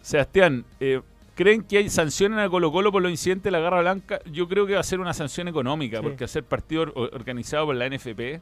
[0.03, 1.01] Sebastián, eh,
[1.35, 4.21] ¿creen que hay sanciones a Colo Colo por los incidentes de la Garra Blanca?
[4.31, 6.03] Yo creo que va a ser una sanción económica, Sí.
[6.03, 8.41] porque hacer partido or- organizado por la NFP,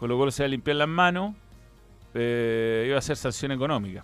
[0.00, 1.34] Colo Colo se va a limpiar las manos,
[2.14, 4.02] eh, iba a ser sanción económica.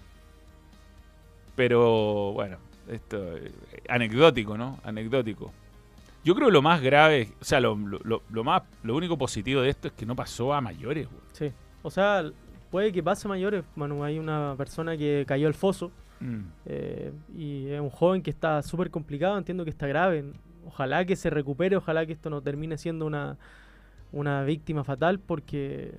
[1.55, 3.51] Pero bueno, esto eh,
[3.89, 4.79] anecdótico, ¿no?
[4.85, 5.53] Anecdótico.
[6.23, 9.89] Yo creo lo más grave, o sea, lo, lo- más, lo único positivo de esto
[9.89, 11.07] es que no pasó a mayores.
[11.09, 11.21] güey.
[11.33, 11.53] Sí.
[11.83, 12.25] O sea,
[12.71, 13.65] puede que pase mayores.
[13.77, 16.41] Manu, hay una persona que cayó al foso Mm.
[16.65, 19.37] eh, y es un joven que está súper complicado.
[19.39, 20.25] Entiendo que está grave.
[20.67, 23.37] Ojalá que se recupere, ojalá que esto no termine siendo una,
[24.13, 25.93] una víctima fatal porque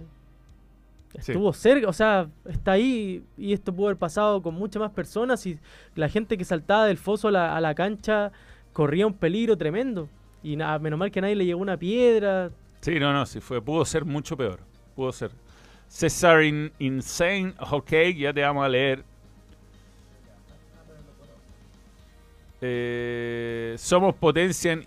[1.20, 1.32] Sí.
[1.32, 5.46] estuvo cerca, o sea, está ahí y esto pudo haber pasado con muchas más personas
[5.48, 5.58] y
[5.96, 8.32] la gente que saltaba del foso a la, a la cancha
[8.74, 10.10] corría un peligro tremendo.
[10.44, 12.52] Y nada, menos mal que a nadie le llegó una piedra.
[12.82, 13.62] Sí, no, no, sí fue.
[13.62, 14.60] Pudo ser mucho peor.
[14.96, 15.32] Pudo ser.
[15.88, 19.04] César in- Insane, ok, ya te vamos a leer.
[22.62, 24.84] Eh, somos potencia en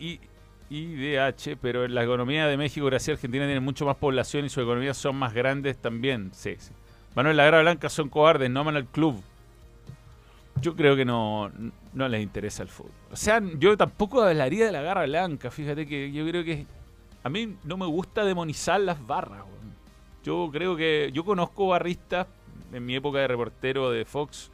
[0.70, 4.62] IDH, pero la economía de México, Brasil y Argentina tienen mucho más población y sus
[4.62, 6.30] economías son más grandes también.
[6.33, 6.72] Sí, sí.
[7.14, 9.20] Manuel La Garra Blanca son cobardes, no aman al club.
[10.61, 11.50] Yo creo que no,
[11.92, 12.92] no les interesa el fútbol.
[13.11, 15.50] O sea, yo tampoco hablaría de la Garra Blanca.
[15.50, 16.66] Fíjate que yo creo que
[17.24, 19.44] a mí no me gusta demonizar las barras.
[20.22, 22.26] Yo creo que yo conozco barristas
[22.72, 24.50] en mi época de reportero de Fox.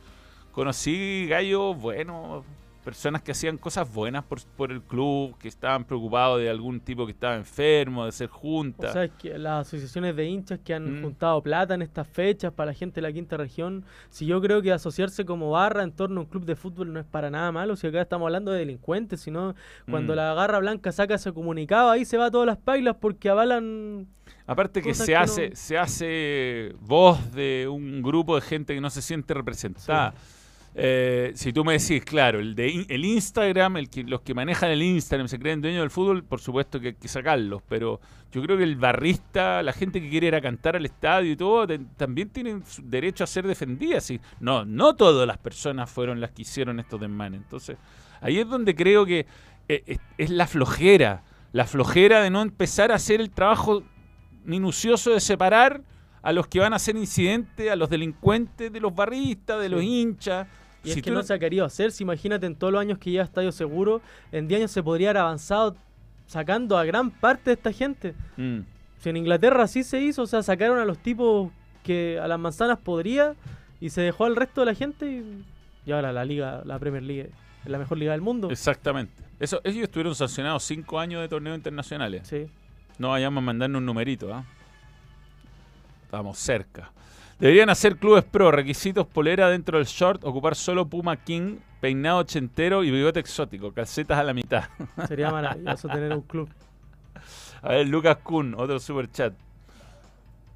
[0.53, 2.45] Conocí gallos buenos,
[2.87, 7.05] personas que hacían cosas buenas por, por el club, que estaban preocupados de algún tipo
[7.05, 8.93] que estaba enfermo, de ser O junta.
[8.93, 11.03] sea, es que las asociaciones de hinchas que han Mm.
[11.03, 14.63] juntado plata en estas fechas para la gente de la quinta región, si yo creo
[14.63, 17.51] que asociarse como barra en torno a un club de fútbol no es para nada
[17.51, 19.57] malo, si acá estamos hablando de delincuentes, sino
[19.91, 20.17] cuando Mm.
[20.17, 24.07] la garra blanca saca ese comunicado, ahí se va a todas las pailas porque avalan...
[24.47, 28.81] Aparte que se que hace, no- se hace voz de un grupo de gente que
[28.81, 30.15] no se siente representada.
[30.79, 34.71] Eh, si tú me decís, claro, el de el Instagram, el que, los que manejan
[34.71, 37.99] el Instagram se creen dueños del fútbol, por supuesto que hay que sacarlos, pero
[38.31, 41.37] yo creo que el barrista, la gente que quiere ir a cantar al estadio y
[41.37, 44.11] todo, te- también tienen derecho a ser defendidas.
[44.11, 47.41] y no, no todas las personas fueron las que hicieron estos desmanes.
[47.41, 47.79] Entonces,
[48.21, 49.25] ahí es donde creo que
[49.69, 53.83] eh, es, es la flojera, la flojera de no empezar a hacer el trabajo
[54.45, 55.81] minucioso de separar
[56.23, 59.81] a los que van a hacer incidentes, a los delincuentes de los barristas, de los
[59.81, 59.87] Sí.
[60.03, 60.47] hinchas.
[60.87, 62.99] Y Si es que no se ha querido hacer, si imagínate en todos los años
[62.99, 64.01] que lleva Estadio Seguro,
[64.33, 65.77] en 10 años se podría haber avanzado
[66.27, 68.15] sacando a gran parte de esta gente.
[68.37, 68.61] Mm.
[68.99, 71.51] Si en Inglaterra así se hizo, o sea, sacaron a los tipos
[71.83, 73.35] que a las manzanas podría
[73.81, 75.45] y se dejó al resto de la gente y,
[75.85, 77.31] y ahora la liga, la Premier League,
[77.65, 78.51] es la mejor liga del mundo.
[78.51, 79.13] Exactamente.
[79.39, 82.27] Eso, ellos estuvieron sancionados cinco años de torneos internacionales.
[82.27, 82.47] Sí.
[82.99, 84.45] No vayamos a mandarnos un numerito, ¿ah?
[86.05, 86.91] Estamos cerca.
[87.39, 92.83] Deberían hacer clubes pro, requisitos polera dentro del short, ocupar solo Puma King, peinado ochentero
[92.83, 94.65] y bigote exótico, calcetas a la mitad.
[95.09, 96.49] Sería maravilloso tener un club.
[97.61, 99.35] A ver, Lucas Kuhn, otro super chat.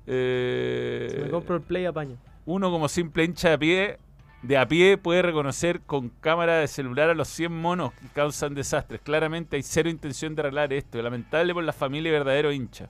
[0.07, 2.17] Eh, Si me compro el play apaño.
[2.47, 3.99] Uno como simple hincha de pie,
[4.43, 8.55] de a pie puede reconocer con cámara de celular a los 100 monos que causan
[8.55, 9.03] desastres.
[9.03, 11.01] Claramente hay cero intención de arreglar esto.
[11.03, 12.89] Lamentable por la familia y verdadero hincha.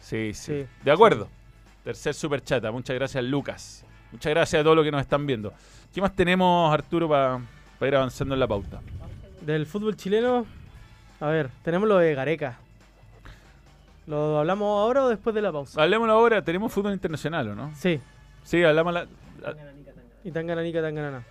[0.00, 0.62] Sí, sí.
[0.62, 1.28] Sí, de acuerdo.
[1.84, 2.70] Tercer super chata.
[2.70, 3.84] Muchas gracias, Lucas.
[4.12, 5.52] Muchas gracias a todos los que nos están viendo.
[5.94, 7.40] ¿Qué más tenemos, Arturo, para
[7.88, 8.80] ir avanzando en la pauta?
[9.40, 10.46] Del fútbol chileno,
[11.20, 12.58] a ver, tenemos lo de Gareca.
[14.06, 15.80] ¿Lo hablamos ahora o después de la pausa?
[15.82, 16.42] Hablemoslo ahora.
[16.42, 17.72] Tenemos fútbol internacional, ¿o no?
[17.76, 18.00] Sí,
[18.42, 19.06] Sí, hablamos la...
[20.24, 21.22] y Tangananica, Tanganana.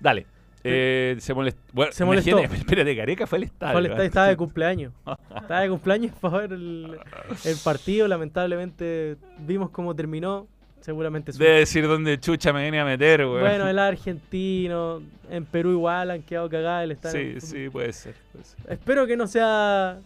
[0.00, 0.26] Dale.
[0.64, 1.60] Eh, se molestó.
[1.72, 2.38] Bueno, Se molestó.
[2.38, 3.72] Espérate, Gareca fue al estadio.
[3.72, 4.92] Fue al estadio, estaba de cumpleaños.
[5.36, 6.96] Estaba de cumpleaños para ver el,
[7.44, 8.08] el partido.
[8.08, 10.46] Lamentablemente vimos cómo terminó.
[10.80, 13.40] Seguramente su- Debe decir dónde chucha me viene a meter, güey.
[13.40, 15.02] Bueno, el argentino.
[15.30, 16.84] En Perú igual han quedado cagadas.
[16.84, 17.40] el estadio.
[17.40, 18.14] Sí, sí, puede ser.
[18.32, 18.58] puede ser.
[18.70, 19.98] Espero que no sea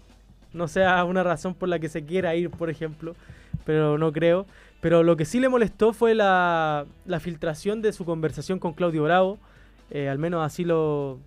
[0.52, 3.14] no sea una razón por la que se quiera ir, por ejemplo,
[3.64, 4.46] pero no creo.
[4.80, 9.02] Pero lo que sí le molestó fue la, la filtración de su conversación con Claudio
[9.02, 9.38] Bravo.
[9.90, 11.18] Eh, al menos así lo,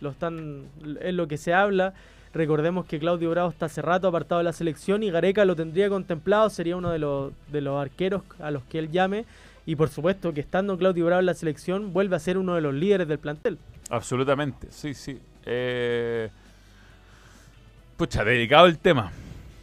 [0.00, 0.64] lo están
[1.00, 1.94] es lo que se habla.
[2.34, 5.88] Recordemos que Claudio Bravo está hace rato apartado de la selección y Gareca lo tendría
[5.88, 9.24] contemplado, sería uno de los, de los arqueros a los que él llame.
[9.64, 12.60] Y por supuesto que estando Claudio Bravo en la selección, vuelve a ser uno de
[12.60, 13.58] los líderes del plantel.
[13.90, 15.18] Absolutamente, sí, sí.
[15.44, 16.28] Eh...
[17.96, 19.10] Pucha, dedicado el tema.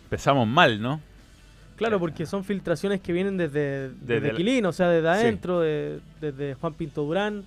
[0.05, 0.99] Empezamos mal, ¿no?
[1.75, 5.21] Claro, porque son filtraciones que vienen desde, desde, Quilín, o sea, desde Sí.
[5.21, 7.45] adentro, de- desde Juan Pinto Durán,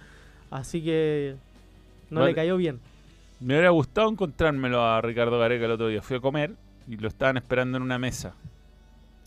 [0.50, 1.36] así que
[2.10, 2.32] no Vale.
[2.32, 2.80] le cayó bien.
[3.40, 6.02] Me hubiera gustado encontrármelo a Ricardo Gareca el otro día.
[6.02, 6.52] Fui a comer
[6.88, 8.34] y lo estaban esperando en una mesa.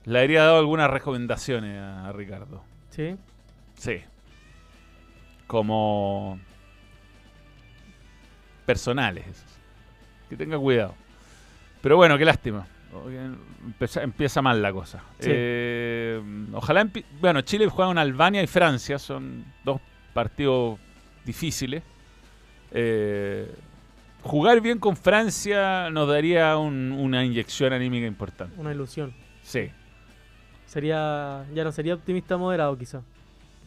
[0.06, 2.64] Le habría dado algunas recomendaciones a Ricardo.
[2.90, 3.16] ¿Sí?
[3.76, 4.02] Sí.
[5.46, 6.40] Como
[8.66, 9.28] personales.
[9.28, 9.46] esos.
[10.30, 10.96] Que tenga cuidado.
[11.82, 12.66] Pero bueno, qué lástima.
[13.66, 15.04] Empieza, empieza mal la cosa.
[15.20, 15.30] Sí.
[15.32, 16.22] Eh,
[16.54, 16.88] ojalá.
[17.20, 18.98] Bueno, Chile juega con Albania y Francia.
[18.98, 19.80] Son dos
[20.14, 20.80] partidos
[21.26, 21.84] difíciles.
[22.72, 23.52] Eh,
[24.24, 28.60] jugar bien con Francia nos daría un- una inyección anímica importante.
[28.60, 29.14] Una ilusión.
[29.44, 29.70] Sí,
[30.66, 33.02] Sería, ya no sería optimista moderado quizá.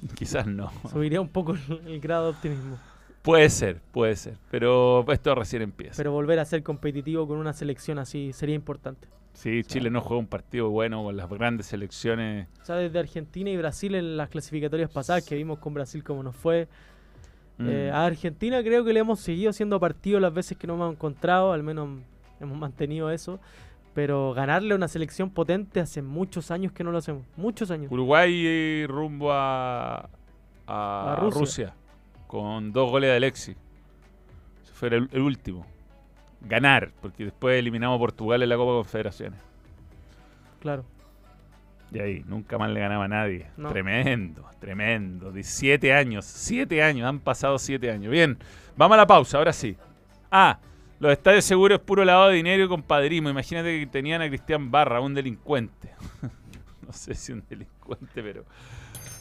[0.14, 0.70] quizás no.
[0.90, 2.78] Subiría un poco el, el grado de optimismo.
[3.22, 4.34] Puede ser, puede ser.
[4.53, 5.96] Pero esto recién empieza.
[5.96, 9.09] Pero volver a ser competitivo con una selección así sería importante.
[9.32, 12.46] Sí, Chile no juega un partido bueno con las grandes selecciones.
[12.61, 16.22] O sea, desde Argentina y Brasil en las clasificatorias pasadas que vimos con Brasil como
[16.22, 16.68] nos fue.
[17.62, 17.68] Mm.
[17.70, 20.92] Eh, a Argentina creo que le hemos seguido haciendo partido las veces que nos hemos
[20.92, 21.88] encontrado, al menos
[22.40, 23.38] hemos mantenido eso.
[23.94, 27.24] Pero ganarle a una selección potente hace muchos años que no lo hacemos.
[27.36, 27.92] Muchos años.
[27.92, 30.08] Uruguay eh, rumbo a,
[30.66, 31.40] a, A Rusia.
[31.40, 31.74] Rusia.
[32.26, 33.56] con dos goles de Alexis.
[34.72, 35.66] fuera el, el último.
[36.40, 39.38] Ganar, porque después eliminamos a Portugal en la Copa Confederaciones.
[40.60, 40.84] Claro.
[41.93, 43.47] Y ahí, nunca más le ganaba a nadie.
[43.57, 43.68] No.
[43.68, 45.32] Tremendo, tremendo.
[45.32, 48.11] 17 años, 7 años, han pasado 7 años.
[48.11, 48.38] Bien,
[48.76, 49.76] vamos a la pausa, ahora sí.
[50.30, 50.59] Ah,
[50.99, 53.28] los estadios seguros es puro lavado de dinero y compadrismo.
[53.28, 55.90] Imagínate que tenían a Cristian Barra, un delincuente.
[56.86, 58.45] no sé si un delincuente, pero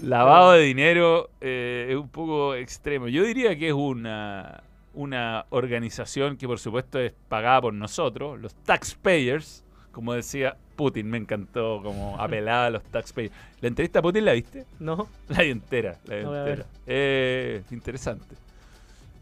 [0.02, 3.08] lavado de dinero eh, es un poco extremo.
[3.08, 4.64] Yo diría que es una,
[4.94, 11.18] una organización que por supuesto es pagada por nosotros, los taxpayers, como decía Putin, me
[11.18, 13.34] encantó como apelaba a los taxpayers.
[13.62, 14.66] ¿La entrevista a Putin la viste?
[14.80, 15.08] No.
[15.30, 16.66] La vi entera, la vi a entera.
[16.88, 18.36] Eh, interesante.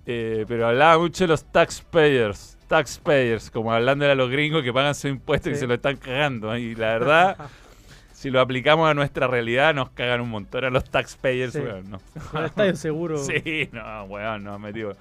[0.06, 4.96] Eh, pero hablaba mucho de los taxpayers, taxpayers, como hablando de los gringos que pagan
[4.96, 5.62] sus impuestos y Sí.
[5.62, 6.56] se lo están cagando.
[6.58, 7.38] Y la verdad,
[8.14, 11.60] si lo aplicamos a nuestra realidad, nos cagan un montón a los taxpayers, Sí.
[11.60, 12.00] weón, no.
[12.40, 13.18] El estadio seguro.
[13.24, 14.96] Sí, no, weón, no, metido.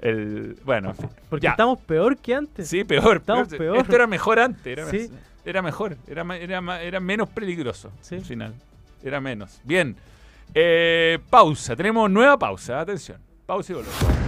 [0.00, 1.08] El, bueno, en fin.
[1.28, 1.50] Porque Ya.
[1.50, 2.68] estamos peor que antes.
[2.68, 3.78] Sí, peor, Estamos peor.
[3.78, 4.66] Esto era mejor antes.
[4.66, 5.10] Era, Sí.
[5.44, 5.96] era mejor.
[6.06, 7.90] Era, era, era menos peligroso.
[8.00, 8.14] Sí.
[8.16, 8.54] Al final.
[9.02, 9.60] Era menos.
[9.64, 9.96] Bien.
[10.54, 11.74] Eh, pausa.
[11.76, 12.80] Tenemos nueva pausa.
[12.80, 13.18] Atención.
[13.46, 14.27] Pausa y volvemos.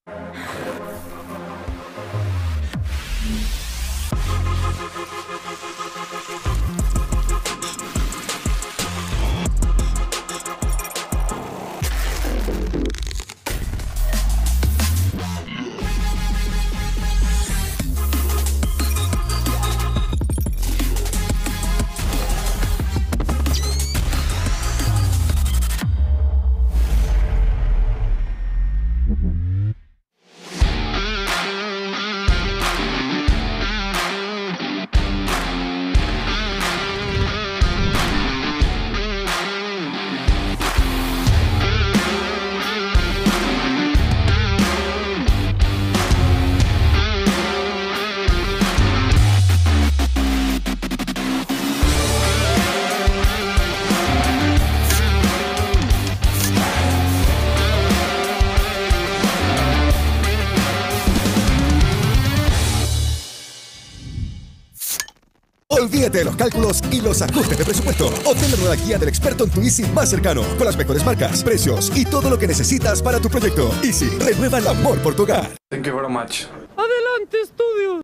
[67.11, 68.05] Los ajustes de presupuesto.
[68.25, 71.43] Obtén la nueva guía del experto en tu Easy más cercano, con las mejores marcas,
[71.43, 73.69] precios y todo lo que necesitas para tu proyecto.
[73.83, 75.49] Easy, renueva el amor por tu hogar.
[75.69, 76.45] Thank you very much.
[76.77, 78.01] ¡Adelante, estudios!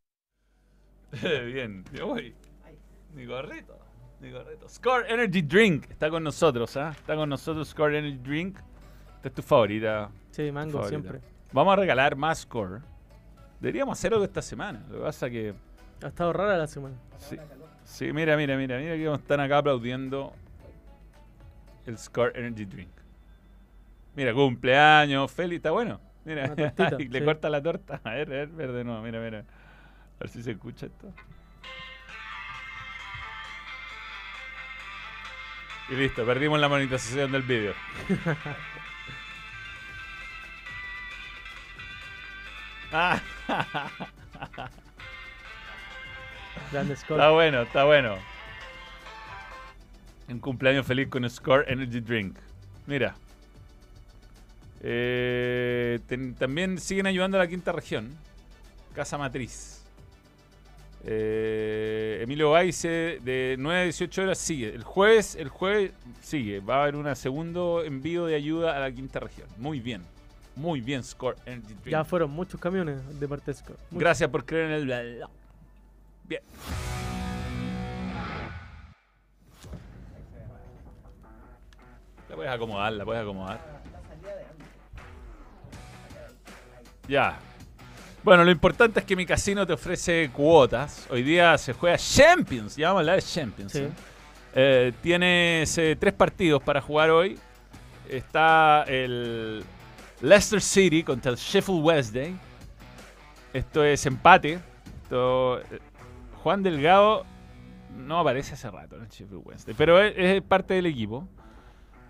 [1.54, 1.86] Bien.
[1.94, 2.36] Yo voy.
[3.16, 3.80] Mi gorrito.
[4.20, 4.68] Mi gorrito.
[4.68, 5.90] Score Energy Drink.
[5.90, 6.92] Está con nosotros, ¿ah?
[6.92, 8.60] Está con nosotros Score Energy Drink.
[9.16, 10.12] Esta es tu favorita.
[10.32, 10.90] Sí, mango favorita.
[10.90, 11.22] siempre.
[11.54, 12.82] Vamos a regalar más Score.
[13.62, 14.84] Deberíamos hacer algo esta semana.
[14.90, 15.54] Lo que pasa que...
[16.04, 16.96] Ha estado rara la semana.
[17.18, 17.38] Sí,
[17.88, 20.34] sí, mira, mira, mira, mira que están acá aplaudiendo
[21.86, 22.90] el Score Energy Drink.
[24.16, 26.00] Mira, cumpleaños, Feli, está bueno.
[26.26, 27.26] Mira, tortita, le sí.
[27.26, 28.02] corta la torta.
[28.04, 29.40] A ver, a ver, ver de nuevo, mira, mira.
[29.40, 31.14] A ver si se escucha esto.
[35.90, 37.74] Y listo, perdimos la monetización del vídeo.
[42.92, 43.22] ah,
[46.72, 47.20] Grande score.
[47.20, 48.16] Está bueno, está bueno.
[50.30, 52.38] Un cumpleaños feliz con Score Energy Drink.
[52.86, 53.16] Mira.
[54.82, 58.10] Eh, ten- también siguen ayudando a la quinta región.
[58.94, 59.84] Casa Matriz.
[61.06, 64.70] Eh, Emilio Baice de 9 a 18 horas sigue.
[64.74, 65.92] El jueves, el jueves
[66.22, 66.60] sigue.
[66.60, 69.48] Va a haber un segundo envío de ayuda a la quinta región.
[69.58, 70.02] Muy bien.
[70.56, 71.88] Muy bien, Score Energy Drink.
[71.90, 73.78] Ya fueron muchos camiones de parte de Score.
[73.92, 74.00] Muchos.
[74.00, 75.24] Gracias por creer en el.
[76.28, 76.42] Bien.
[82.30, 83.82] La puedes acomodar, la puedes acomodar.
[87.08, 87.40] Ya.
[88.24, 91.08] Bueno, lo importante es que mi casino te ofrece cuotas.
[91.10, 92.76] Hoy día se juega Champions.
[92.76, 93.72] Ya vamos a hablar de Champions.
[93.72, 93.80] Sí.
[93.80, 93.92] ¿eh?
[94.54, 97.40] Eh, tienes eh, tres partidos para jugar hoy.
[98.10, 99.64] Está el
[100.22, 102.36] Leicester City contra el Sheffield Wednesday.
[103.54, 104.60] Esto es empate.
[105.04, 105.62] Esto,
[106.48, 107.26] Juan Delgado
[107.98, 111.28] no aparece hace rato en el Sheffield Wednesday, pero es, es parte del equipo.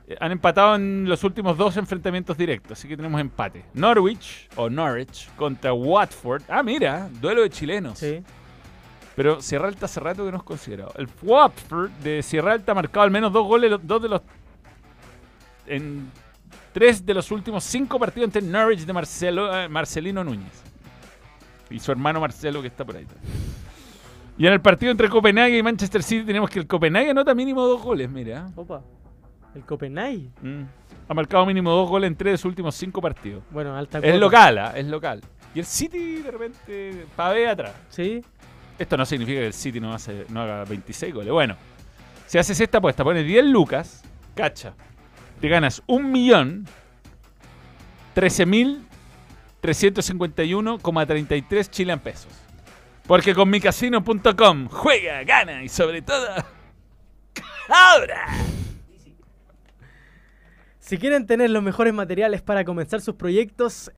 [0.07, 3.65] Eh, Han empatado en los últimos dos enfrentamientos directos, así que tenemos empate.
[3.73, 6.43] Norwich o Norwich contra Watford.
[6.49, 7.97] Ah, mira, duelo de chilenos.
[7.97, 8.21] Sí.
[9.15, 10.93] Pero Sierra Alta hace rato que no es considerado.
[10.99, 14.21] El Watford de Sierra Alta ha marcado al menos dos goles, dos de los.
[15.65, 16.11] En
[16.73, 20.61] tres de los últimos cinco partidos entre Norwich de Marcelo, eh, Marcelino Núñez.
[21.71, 23.05] Y su hermano Marcelo que está por ahí.
[23.05, 23.57] también.
[24.38, 27.65] Y en el partido entre Copenhague y Manchester City tenemos que el Copenhague anota mínimo
[27.65, 28.49] dos goles, mira.
[28.55, 28.81] Opa.
[29.55, 30.29] El Copenhague.
[30.41, 30.61] Mm.
[31.09, 33.43] Ha marcado mínimo dos goles en tres de sus últimos cinco partidos.
[33.49, 34.17] Bueno, alta Es cuota.
[34.17, 34.73] local, ¿ah?
[34.75, 35.21] es local.
[35.55, 37.73] Y el City de repente pavea atrás.
[37.89, 38.21] Sí.
[38.77, 41.31] Esto no significa que el City no, hace, no haga 26 goles.
[41.31, 41.55] Bueno,
[42.27, 44.03] si haces esta apuesta, pones 10 lucas,
[44.35, 44.75] cacha,
[45.41, 45.81] te ganas
[50.67, 52.31] 1.013.351,33 chilean pesos.
[53.07, 56.27] Porque con micasino.com juega, gana y sobre todo...
[57.69, 58.27] ¡Ahora!
[60.79, 63.91] Si quieren tener los mejores materiales para comenzar sus proyectos,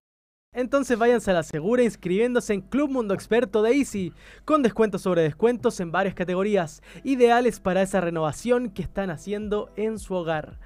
[0.53, 4.14] entonces váyanse a la segura inscribiéndose en Club Mundo Experto de Easy,
[4.45, 9.97] con descuentos sobre descuentos en varias categorías, ideales para esa renovación que están haciendo en
[9.97, 10.60] su hogar.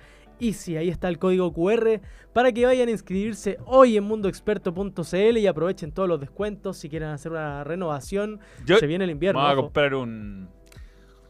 [0.43, 2.01] Easy, ahí está el código QR
[2.33, 7.09] para que vayan a inscribirse hoy en mundoexperto.cl y aprovechen todos los descuentos si quieren
[7.09, 8.39] hacer una renovación.
[8.65, 10.49] Yo Se viene el invierno, Vamos a comprar un,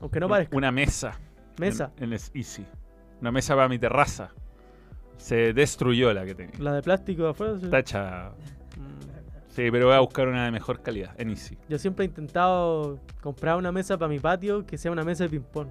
[0.01, 0.55] aunque no parezca.
[0.57, 1.19] una mesa.
[1.59, 2.65] Mesa, En, en Easy.
[3.21, 4.31] Una mesa para mi terraza.
[5.17, 6.55] Se destruyó la que tenía.
[6.59, 7.59] la de plástico de afuera.
[7.59, 7.65] sí.
[7.67, 8.33] Mm.
[9.49, 11.57] Sí, pero voy a buscar una de mejor calidad en Easy.
[11.69, 15.29] Yo siempre he intentado comprar una mesa para mi patio que sea una mesa de
[15.29, 15.67] ping-pong.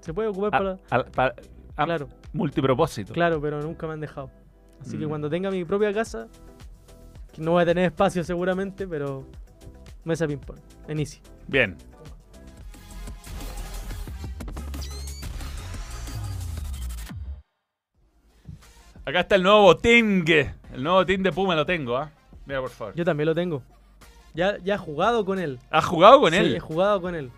[0.00, 0.72] Se puede ocupar para.
[0.90, 1.34] Ah, al- pa-
[1.76, 3.12] ah, Claro, Multipropósito.
[3.12, 4.30] claro, pero nunca me han dejado.
[4.80, 5.08] Así que Mm.
[5.08, 6.28] cuando tenga mi propia casa,
[7.32, 9.26] que no voy a tener espacio seguramente, pero
[10.04, 10.58] mesa ping-pong.
[10.88, 11.20] En Easy.
[11.46, 11.76] Bien.
[19.04, 20.24] Acá está el nuevo botín.
[20.28, 22.10] El nuevo botín de Puma lo tengo, ¿ah?
[22.46, 22.94] Mira, por favor.
[22.94, 23.62] Yo también lo tengo.
[24.34, 25.58] Ya, ya he jugado con él.
[25.70, 26.54] ¿Has jugado con sí, él?
[26.56, 27.30] he jugado con él.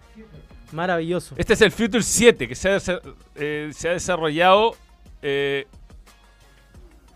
[0.72, 1.34] Maravilloso.
[1.38, 2.78] Este es el Future 7 que se ha,
[3.36, 4.74] eh, se ha desarrollado
[5.26, 5.66] eh,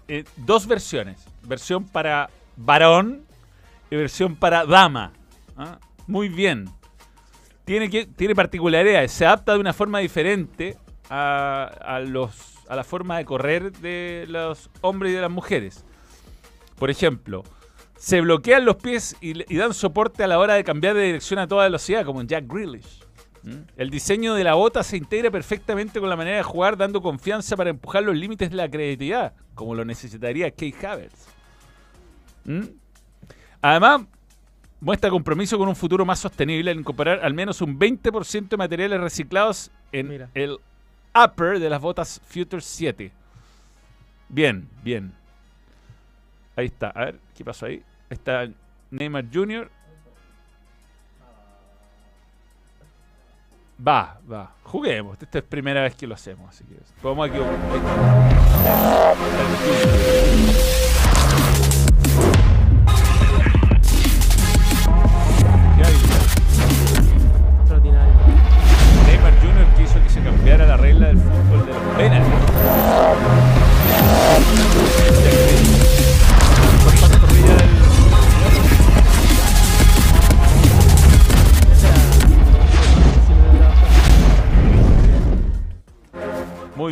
[0.09, 1.25] en dos versiones.
[1.43, 3.27] Versión para varón
[3.91, 5.13] y versión para dama.
[5.57, 5.79] ¿ah?
[6.07, 6.71] Muy bien.
[7.67, 9.13] Tiene, tiene particularidades.
[9.13, 10.79] Se adapta de una forma diferente
[11.11, 15.85] a, los, a la forma de correr de los hombres y de las mujeres.
[16.79, 17.45] Por ejemplo,
[17.99, 21.41] se bloquean los pies y, y dan soporte a la hora de cambiar de dirección
[21.41, 23.08] a toda velocidad, como en Jack Grealish.
[23.43, 23.57] ¿Mm?
[23.77, 27.57] El diseño de la bota se integra perfectamente con la manera de jugar, dando confianza
[27.57, 31.27] para empujar los límites de la creatividad, como lo necesitaría Kate Havertz.
[32.45, 32.63] ¿Mm?
[33.61, 34.03] Además,
[34.81, 39.01] muestra compromiso con un futuro más sostenible al incorporar al menos un 20% de materiales
[39.01, 40.31] reciclados en Mira.
[40.35, 40.59] el
[41.15, 43.11] upper de las botas Future 7.
[44.29, 45.13] Bien, bien.
[46.57, 46.91] Ahí está.
[46.91, 47.67] A ver, ¿qué pasó?
[47.67, 48.49] Ahí está
[48.91, 49.71] Neymar Jr.
[53.87, 54.55] Va, va.
[54.65, 55.17] Juguemos.
[55.21, 57.39] Esta es primera vez que lo hacemos, así que vamos aquí.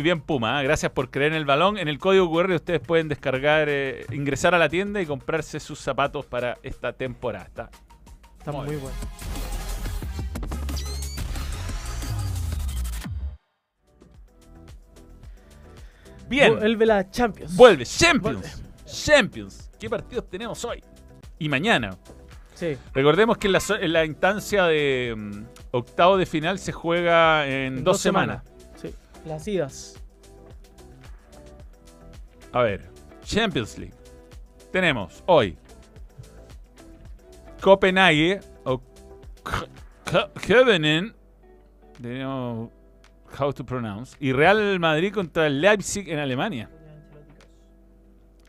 [0.07, 0.61] Bien, Puma.
[0.61, 0.63] ¿eh?
[0.63, 1.77] Gracias por creer en el balón.
[1.77, 5.79] En el código QR ustedes pueden descargar, eh, ingresar a la tienda y comprarse sus
[5.79, 7.45] zapatos para esta temporada.
[7.45, 7.69] Está
[8.39, 8.95] Está Muy bueno.
[16.29, 16.57] bien.
[16.57, 17.55] Vuelve la Champions.
[17.55, 17.85] Vuelve.
[17.85, 18.61] Champions.
[18.85, 19.69] Champions.
[19.79, 20.83] ¿Qué partidos tenemos hoy?
[21.39, 21.97] Y mañana.
[22.53, 22.75] Sí.
[22.93, 27.47] Recordemos que en la, so- en la instancia de mm, octavo de final se juega
[27.47, 28.43] en dos, semanas.
[28.81, 28.93] Sí.
[29.25, 29.96] Las idas.
[32.53, 32.89] A ver,
[33.23, 33.93] Champions League.
[34.71, 35.57] Tenemos hoy
[37.61, 38.81] Copenhague o
[40.47, 41.15] Covenant.
[42.01, 42.69] Tenemos
[43.39, 44.15] how to pronounce.
[44.19, 46.69] Y Real Madrid contra Leipzig en Alemania.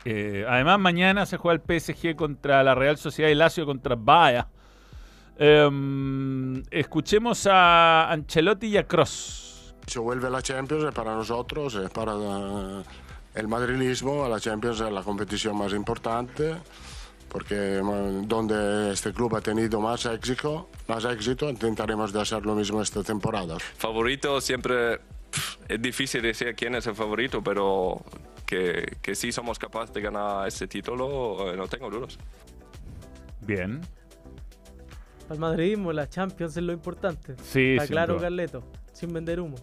[0.04, 4.48] Eh, además, mañana se juega el PSG contra la Real Sociedad y Lazio contra Baia.
[5.36, 9.74] Em, escuchemos a Ancelotti y a Cross.
[9.86, 12.12] Se vuelve la Champions es para nosotros, es para
[13.38, 16.56] el madrilismo, la Champions es la competición más importante
[17.28, 17.80] porque
[18.24, 23.02] donde este club ha tenido más éxito, más éxito, intentaremos de hacer lo mismo esta
[23.02, 23.58] temporada.
[23.58, 25.00] Favorito siempre
[25.68, 28.02] es difícil decir quién es el favorito, pero
[28.46, 32.18] que, que sí somos capaces de ganar este título, eh, no tengo dudas.
[33.42, 33.80] Bien.
[35.28, 37.36] Al madridismo, la Champions es lo importante.
[37.42, 38.22] Sí, Está claro, duda.
[38.22, 38.64] Carleto.
[38.94, 39.56] Sin vender humo.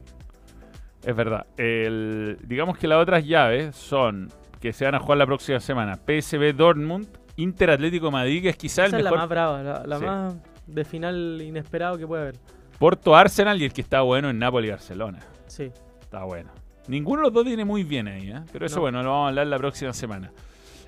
[1.05, 1.45] Es verdad.
[1.57, 4.29] El- digamos que las otras llaves son
[4.59, 5.95] que se van a jugar la próxima semana.
[5.97, 9.19] PSV Dortmund, Inter Atlético de Madrid, que es quizá Esa el es la mejor.
[9.19, 10.05] más brava, la, la Sí.
[10.05, 10.35] más
[10.65, 12.35] de final inesperado que puede haber.
[12.79, 15.19] Porto Arsenal y el que está bueno en Napoli y Barcelona.
[15.47, 15.71] Sí.
[16.01, 16.49] Está bueno.
[16.87, 18.41] Ninguno de los dos viene muy bien ahí, ¿eh?
[18.51, 18.81] Pero eso, No.
[18.81, 20.31] bueno, lo vamos a hablar la próxima semana.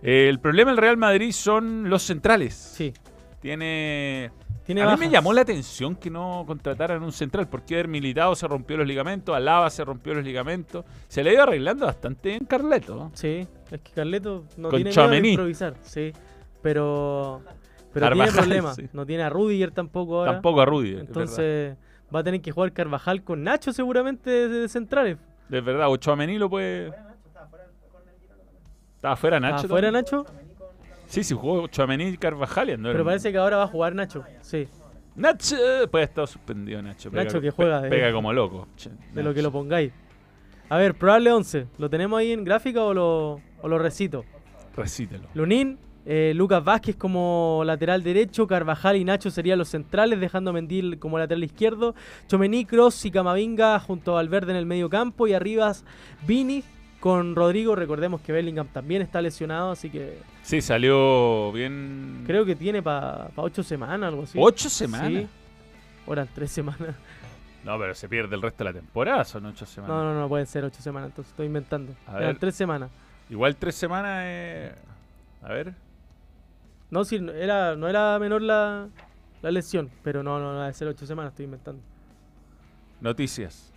[0.02, 2.54] Eh, el problema del Real Madrid son los centrales.
[2.56, 2.94] Sí.
[3.42, 4.32] Tiene.
[4.68, 8.36] Tiene a mí me llamó la atención que no contrataran un central, porque el militado
[8.36, 10.84] se rompió los ligamentos, Alaba se rompió los ligamentos.
[11.08, 13.10] Se le ha ido arreglando bastante en Carleto.
[13.14, 15.28] Sí, es que Carleto no Con tiene miedo Tchouaméni.
[15.30, 16.12] de improvisar, sí.
[16.62, 17.42] Pero,
[17.94, 18.76] pero tiene problemas.
[18.76, 18.90] sí.
[18.92, 20.34] No tiene a Rudiger tampoco ahora.
[20.34, 21.00] Tampoco a Rudiger.
[21.04, 21.78] es Entonces
[22.14, 25.18] va a tener que jugar Carvajal con Nacho seguramente de, de centrales.
[25.50, 26.92] Es verdad, o Chouameni lo puede.
[28.96, 29.66] Estaba fuera Nacho.
[29.68, 30.04] ¿Afuera también?
[30.04, 30.26] Nacho?
[31.08, 32.78] Sí, sí, jugó Chouameni y Carvajal.
[32.82, 34.24] Pero parece que ahora va a jugar Nacho.
[34.42, 34.68] Sí,
[35.16, 35.56] Nacho,
[35.90, 37.10] puede estar suspendido Nacho.
[37.12, 38.68] Nacho que juega de- Pega como loco.
[38.76, 39.92] Che, de lo que lo pongáis.
[40.70, 41.68] A ver, probable 11.
[41.78, 44.26] ¿Lo tenemos ahí en gráfica o lo, o lo recito?
[44.76, 45.28] Recítelo.
[45.34, 50.54] Lunín, eh, Lucas Vázquez como lateral derecho, Carvajal y Nacho serían los centrales, dejando a
[50.54, 51.96] Mendil como lateral izquierdo,
[52.28, 55.72] Chomení, Cross y Camavinga junto a Valverde en el medio campo y arriba
[56.28, 56.64] Vini
[57.08, 57.76] con Rodrigo.
[57.76, 62.24] Recordemos que Bellingham también está lesionado, así que Sí, salió bien.
[62.28, 64.38] creo que tiene para ocho semanas, algo así.
[64.42, 65.08] ¿Ocho semanas?
[65.24, 65.28] Sí.
[66.08, 66.96] Ahora tres semanas.
[67.66, 69.96] No, pero se pierde el resto de la temporada, son ocho semanas.
[69.98, 71.94] No, no, no, pueden ser ocho semanas, entonces estoy inventando.
[72.08, 72.38] A Eran ver.
[72.40, 72.90] tres semanas.
[73.30, 74.74] Igual tres semanas.
[75.44, 75.74] A ver.
[76.90, 78.88] No, sí, era, no era menor la,
[79.42, 81.82] la lesión, pero no, no, no debe ser ocho semanas, estoy inventando.
[83.02, 83.74] Noticias.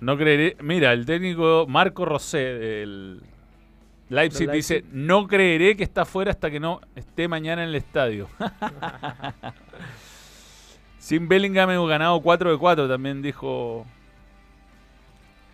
[0.00, 0.56] No creeré.
[0.60, 3.22] Mira, el técnico Marco Rosé del
[4.08, 4.84] Leipzig, dice.
[4.92, 8.28] No creeré que está fuera hasta que no esté mañana en el estadio.
[10.98, 13.86] Sin Bellingham hemos ganado 4 de 4, también dijo.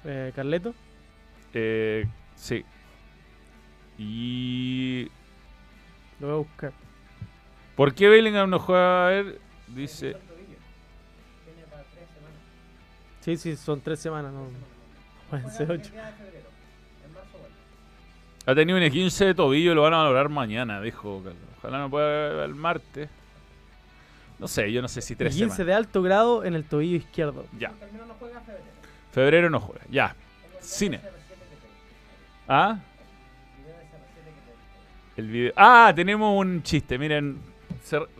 [0.04, 0.74] Eh, Carleto.
[1.54, 2.64] eh, sí.
[3.98, 5.08] Y.
[6.18, 6.72] Lo voy a buscar.
[7.76, 9.38] ¿Por qué Bellingham no juega a ver?
[9.68, 10.16] Dice.
[13.22, 14.48] Sí, sí, son tres semanas, no.
[15.30, 15.90] Pueden ser ocho.
[18.44, 21.42] Ha tenido un 15 de tobillo y lo van a valorar mañana, dijo Carlos.
[21.58, 23.08] Ojalá no pueda el martes.
[24.40, 25.66] No sé, yo no sé si tres 15 semanas.
[25.66, 27.46] de alto grado en el tobillo izquierdo.
[27.56, 27.70] Ya.
[29.12, 29.84] Febrero no juega.
[29.88, 30.16] Ya.
[30.60, 31.00] Cine.
[32.48, 32.80] ¿Ah?
[35.16, 35.52] El video.
[35.54, 36.98] Ah, tenemos un chiste.
[36.98, 37.38] Miren,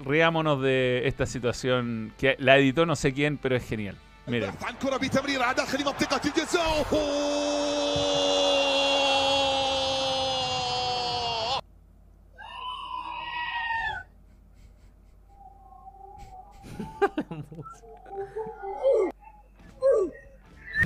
[0.04, 3.96] riámonos de esta situación que la editó no sé quién, pero es genial.
[4.28, 6.86] ميريم عن كرة بتمرير على داخل منطقة الجزاء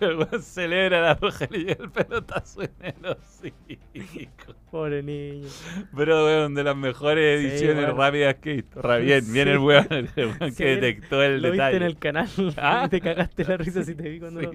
[0.00, 4.54] el weón celebra la roja y el pelotazo en el hocico.
[4.70, 5.48] Pobre niño.
[5.94, 7.96] Pero, weón, de las mejores Sí, ediciones weón.
[7.98, 8.80] rápidas que he visto.
[8.82, 9.50] Bien, bien Sí.
[9.52, 11.70] el weón, el weón que detectó el Lo detalle.
[11.72, 12.88] viste en el canal Ah.
[12.90, 14.52] te cagaste la risa si te vi cuando lo-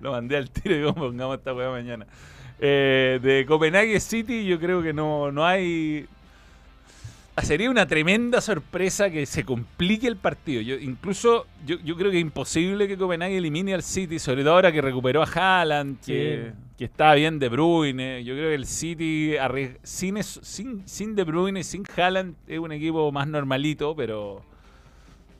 [0.00, 2.06] Lo mandé al tiro y digo, pongamos esta weá mañana.
[2.58, 6.06] Eh, de Copenhague City, yo creo que no, no hay.
[7.38, 10.62] Ah, Sería una tremenda sorpresa que se complique el partido.
[10.62, 14.54] Yo, incluso yo, yo creo que es imposible que Copenhague elimine al City, sobre todo
[14.54, 16.60] ahora que recuperó a Haaland, que, Sí.
[16.78, 18.24] que está bien De Bruyne.
[18.24, 19.34] Yo creo que el City
[19.82, 24.42] sin, sin, sin De Bruyne, sin Haaland, es un equipo más normalito, pero,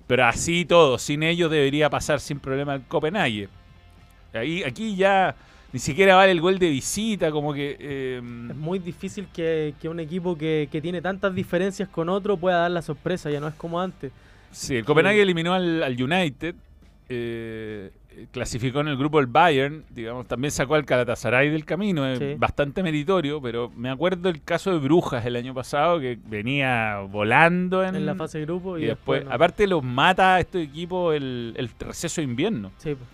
[0.06, 3.48] pero así todo, sin ellos debería pasar sin problema el Copenhague.
[4.34, 5.34] Ahí, aquí ya
[5.76, 7.76] ni siquiera vale el gol de visita, como que...
[7.78, 8.16] eh,
[8.50, 12.60] Es muy difícil que, que un equipo que, que tiene tantas diferencias con otro pueda
[12.60, 14.10] dar la sorpresa, ya no es como antes.
[14.50, 16.54] Sí, el Copenhague eliminó al, al United,
[17.10, 17.90] eh,
[18.32, 22.34] clasificó en el grupo el Bayern, digamos, también sacó al Galatasaray del camino, es Sí.
[22.38, 27.84] bastante meritorio, pero me acuerdo el caso de Brujas el año pasado, que venía volando
[27.84, 29.30] en, En la fase de grupo y, y después, no.
[29.30, 32.70] aparte los mata a estos equipos el, el receso de invierno.
[32.78, 33.04] Sí, po.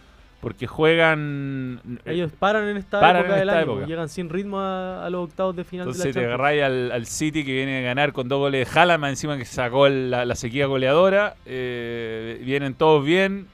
[0.43, 1.81] Porque juegan.
[2.05, 3.87] eh, Ellos paran en esta paran época en del esta año, época.
[3.87, 6.41] llegan sin ritmo a, a los octavos de final Entonces de te la Champions.
[6.41, 9.89] agarráis al, al City que viene a ganar con dos goles de encima que sacó
[9.89, 11.37] la, la sequía goleadora.
[11.47, 13.47] eh, vienen todos bien.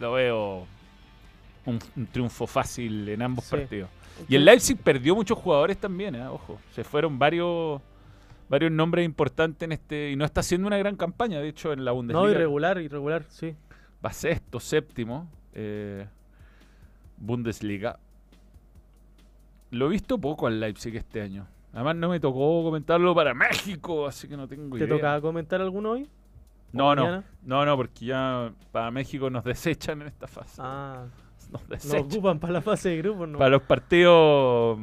[0.00, 0.66] Lo veo
[1.64, 3.56] un, un triunfo fácil en ambos Sí.
[3.56, 3.88] partidos.
[4.28, 6.26] Y el Leipzig perdió muchos jugadores también, ¿eh?
[6.26, 6.58] ojo.
[6.74, 7.80] Se fueron varios
[8.48, 11.84] varios nombres importantes en este y no está haciendo una gran campaña, de hecho, en
[11.84, 12.26] la Bundesliga.
[12.26, 13.54] No, irregular, irregular, sí.
[14.04, 15.28] Va sexto, séptimo.
[15.58, 16.06] Eh,
[17.16, 17.98] Bundesliga.
[19.70, 21.46] Lo he visto poco al Leipzig este año.
[21.72, 24.96] Además no me tocó comentarlo para México, así que no tengo ¿Te idea.
[24.96, 26.08] toca comentar alguno hoy?
[26.72, 30.60] No, ¿O no, no, no, porque ya para México nos desechan en esta fase.
[30.62, 31.06] Ah,
[31.50, 32.00] Nos nos desechan.
[32.06, 33.38] ocupan para la fase de grupos, ¿no?
[33.38, 34.78] Para los partidos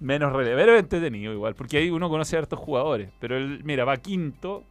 [0.00, 3.10] menos relevantes, pero entretenido igual, porque ahí uno conoce a hartos jugadores.
[3.20, 4.64] Pero él, mira, va quinto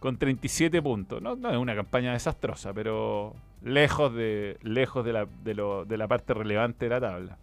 [0.00, 1.20] con 37 puntos.
[1.20, 5.96] No, no es una campaña desastrosa, pero lejos de lejos de la, de, lo- de
[5.96, 7.36] la parte relevante de la tabla.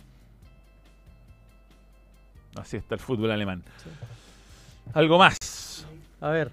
[2.56, 3.64] Así está el fútbol alemán.
[4.94, 5.86] Algo más.
[6.22, 6.52] A ver,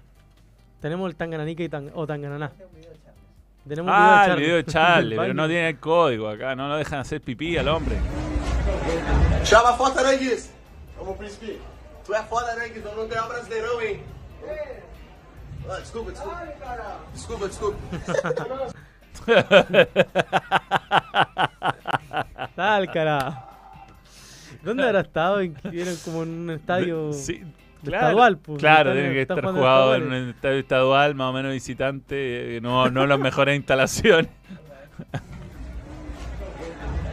[0.81, 2.51] tenemos el Tangananica y tan, o Tangananá.
[3.67, 4.73] Tenemos Ah, un el video de Charlie.
[4.73, 7.97] Charlie, Del pero no tiene el código acá, no lo dejan hacer pipí al hombre.
[9.43, 10.51] Chama foto, Arangues!
[10.97, 11.59] Vamos, príncipe.
[12.05, 14.01] Tu é foda, Arangues, eu não ganhar brasileirão, hein?
[15.69, 16.43] Ah, desculpa, desculpa.
[17.13, 17.77] Desculpa, desculpa.
[22.55, 23.47] Tal, cara.
[24.63, 25.41] ¿Dónde habrá estado?
[25.41, 27.43] En- Era como en un estadio Sí,
[27.83, 28.37] claro, estadual.
[28.37, 32.61] pues, claro, tiene que estar jugado en un estadio estadual, más o menos visitante, eh,
[32.61, 34.29] no, no las mejores instalaciones.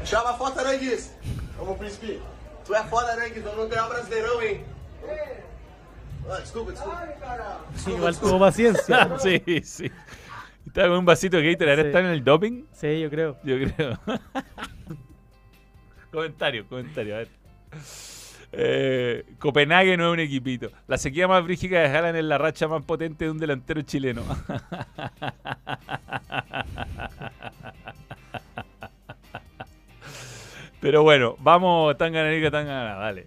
[0.04, 1.14] Chama foto, Arangues!
[1.58, 2.18] Vamos, príncipe.
[2.66, 4.60] Tu é foda, Arangues, não ganhar brasileirão, hein?
[6.30, 7.08] Ah, desculpa, desculpa.
[7.86, 9.10] Igual tuvo paciencia.
[9.18, 9.90] sí, sí.
[10.68, 11.86] Está con un vasito de Gatorade, Sí.
[11.88, 12.64] ¿está en el doping?
[12.72, 13.36] Sí, yo creo.
[13.42, 13.98] Yo creo.
[16.12, 17.28] comentario, comentario, a ver.
[18.52, 20.70] Eh, Copenhague no es un equipito.
[20.86, 24.22] La sequía más brígida de Haaland es la racha más potente de un delantero chileno.
[30.80, 33.26] Pero bueno, vamos, tan ganarica, tan ganada, dale.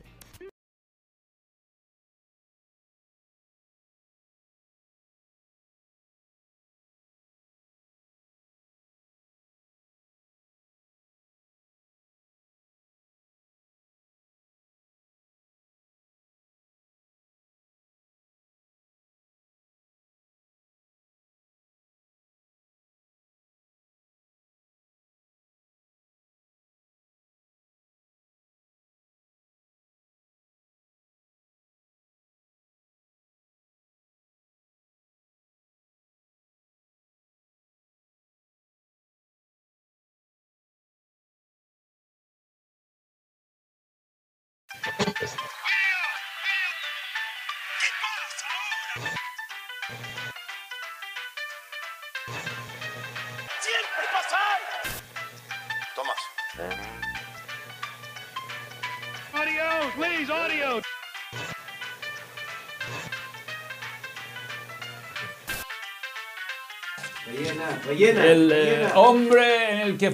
[67.88, 68.26] Rellena, rellena.
[68.26, 70.14] El eh, hombre en el que...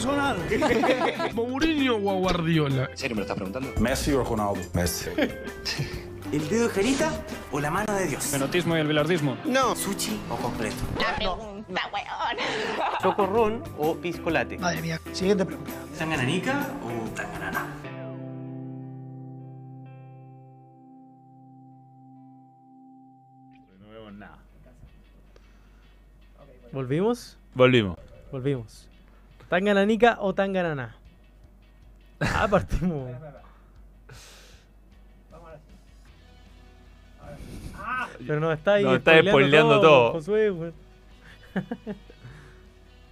[0.00, 0.38] Personal.
[1.34, 2.88] Mourinho o Guardiola.
[2.90, 3.80] ¿En serio me lo estás preguntando?
[3.80, 4.60] ¿Messi o Ronaldo?
[4.72, 5.10] Messi.
[6.32, 7.12] ¿El dedo de Jerita
[7.52, 8.24] o la mano de Dios?
[8.24, 9.36] ¿Fenotismo y el bilardismo?
[9.44, 9.76] No.
[9.76, 10.76] ¿Sushi o completo?
[10.98, 12.36] La pregunta, weón.
[13.02, 14.56] ¿Chocorrón o piscolate?
[14.56, 15.00] Madre mía.
[15.12, 15.70] Siguiente pregunta.
[15.98, 17.66] ¿Tangananica o tanganana?
[23.80, 24.38] No vemos nada.
[26.72, 27.36] ¿Volvimos?
[27.54, 27.98] Volvimos.
[28.32, 28.89] Volvimos.
[29.50, 30.94] ¿Tangananica o Tangananá?
[32.20, 33.10] Ah, partimos.
[38.26, 38.84] Pero nos está ahí.
[38.84, 40.12] Nos está spoileando todo.
[40.12, 40.74] Josué, weón.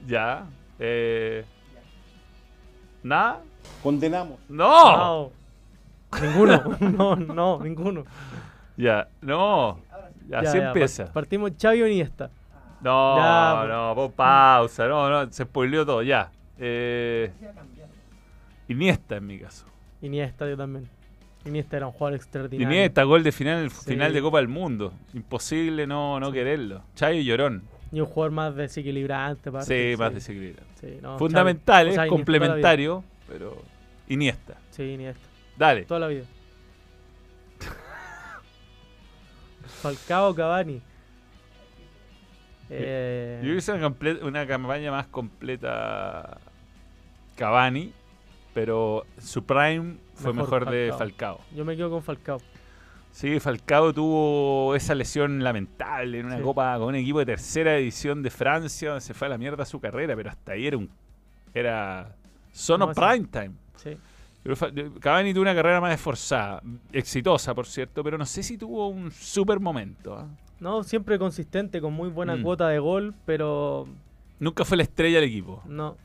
[0.07, 0.47] Ya.
[0.79, 1.45] Eh,
[3.03, 3.43] ¿Nada?
[3.83, 4.39] Condenamos.
[4.49, 4.97] ¡No!
[4.97, 5.31] No.
[6.23, 6.63] Ninguno.
[6.81, 8.05] No, no, ninguno.
[8.77, 9.81] Ya, no.
[10.29, 11.05] Ya, así Ya, ya, empieza.
[11.07, 12.31] part- Partimos Xavi o Iniesta.
[12.81, 13.69] No, Ya, pues.
[13.71, 14.87] no, pon pausa.
[14.87, 16.31] No, no, se spoileó todo, ya.
[16.59, 17.31] Eh,
[18.69, 19.65] Iniesta en mi caso.
[20.03, 20.89] Iniesta yo también.
[21.45, 22.69] Iniesta era un jugador extraordinario.
[22.77, 23.93] Iniesta, gol de final Sí.
[23.93, 24.93] final de Copa del Mundo.
[25.15, 26.83] Imposible no, no quererlo.
[26.95, 27.63] Chayo Llorón.
[27.91, 29.49] Y un jugador más desequilibrante.
[29.49, 30.73] aparte, Sí, más desequilibrante.
[30.81, 31.91] Sí, no, Fundamental, Xavi.
[31.91, 33.57] O sea, es complementario, pero
[34.09, 34.55] Iniesta.
[34.71, 35.27] Sí, Iniesta.
[35.57, 35.85] Dale.
[35.85, 36.25] Toda la vida.
[39.83, 40.83] Falcao Cavani.
[42.71, 46.39] Eh, Yo hice una, campaña más completa
[47.37, 47.93] Cavani,
[48.55, 51.41] pero su prime fue mejor, de Falcao.
[51.55, 52.41] Yo me quedo con Falcao.
[53.11, 56.43] Sí, Falcao tuvo esa lesión lamentable en una Sí.
[56.43, 59.65] copa con un equipo de tercera edición de Francia, donde se fue a la mierda
[59.65, 60.91] su carrera, pero hasta ahí era un
[61.55, 62.15] era
[62.53, 63.53] sono No, prime time.
[63.77, 63.97] Sí.
[65.01, 66.63] Cavani tuvo una carrera más esforzada,
[66.93, 70.17] exitosa por cierto, pero no sé si tuvo un super momento.
[70.17, 70.27] ¿ah?
[70.61, 72.43] No, siempre consistente, con muy buena Mm.
[72.43, 73.87] cuota de gol, pero
[74.41, 75.63] Nunca fue la estrella del equipo.
[75.67, 75.97] no.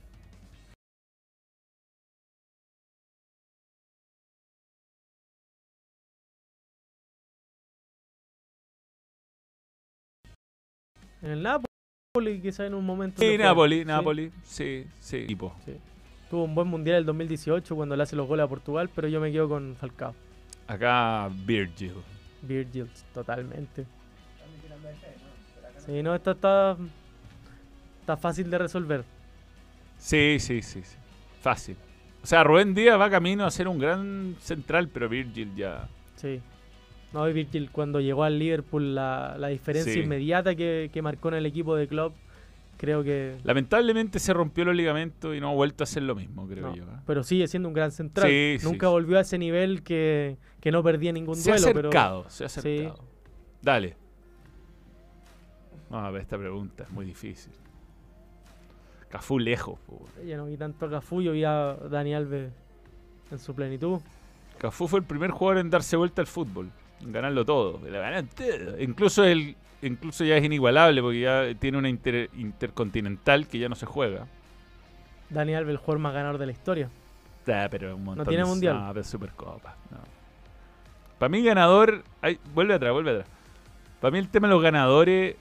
[11.21, 13.21] En el Napoli, quizá en un momento.
[13.21, 13.37] Sí.
[13.37, 13.85] Napoli, Sí.
[13.85, 15.55] Napoli, sí, sí, equipo.
[15.65, 15.73] Sí.
[16.29, 19.19] Tuvo un buen mundial el 2018 cuando le hace los goles a Portugal, pero yo
[19.21, 20.13] me quedo con Falcao.
[20.67, 21.93] Acá Virgil.
[22.41, 23.85] Virgil, totalmente.
[25.85, 26.77] Sí, no, esto está,
[28.01, 29.03] está fácil de resolver.
[29.97, 30.95] Sí, sí, sí, sí.
[31.41, 31.75] Fácil.
[32.21, 35.87] O sea, Rubén Díaz va camino a ser un gran central, pero Virgil ya.
[36.15, 36.39] Sí.
[37.11, 39.99] No, y Virgil cuando llegó al Liverpool, la, la diferencia Sí.
[39.99, 42.13] inmediata que, que marcó en el equipo de club,
[42.77, 43.35] creo que...
[43.43, 46.75] Lamentablemente se rompió los ligamentos y no ha vuelto a hacer lo mismo, creo no,
[46.75, 46.83] yo.
[46.85, 46.95] ¿eh?
[47.05, 48.27] Pero sigue siendo un gran central.
[48.29, 48.91] Sí, Nunca sí.
[48.91, 51.67] volvió a ese nivel que, que no perdía ningún Se ha duelo.
[51.73, 52.99] pero- acercado, se ha acercado.
[53.61, 53.95] Dale.
[55.93, 57.53] No, a ver, esta pregunta es muy difícil.
[59.09, 59.79] Cafú lejos.
[59.85, 60.01] po.
[60.25, 62.51] Ya no vi tanto a Cafú, yo vi a Dani Alves
[63.31, 63.99] en su plenitud.
[64.57, 66.71] Cafú fue el primer jugador en darse vuelta al fútbol,
[67.01, 67.79] en ganarlo todo.
[67.87, 68.79] Le ganan todo.
[68.81, 73.75] Incluso el, incluso ya es inigualable porque ya tiene una inter- intercontinental que ya no
[73.75, 74.25] se juega.
[75.29, 76.89] Dani Alves, el jugador más ganador de la historia.
[77.47, 78.79] Ah, pero un montón tiene de- mundial.
[78.79, 79.75] No, pero Supercopa.
[79.91, 79.97] No.
[81.19, 82.03] Para mí, ganador.
[82.21, 83.27] ay, vuelve atrás, vuelve atrás.
[84.01, 85.35] Para mí, el tema de los ganadores.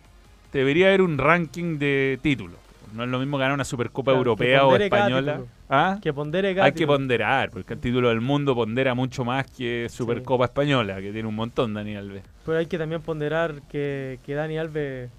[0.53, 2.57] Debería haber un ranking de títulos.
[2.94, 5.40] No es lo mismo ganar una Supercopa Claro, Europea o española.
[5.70, 5.98] ¿Ah?
[6.03, 10.44] Que pondere Hay que ponderar, porque el título del mundo pondera mucho más que Supercopa
[10.44, 12.22] Española, que tiene un montón, Daniel Alves.
[12.44, 15.11] Pero hay que también ponderar que, que Dani Alves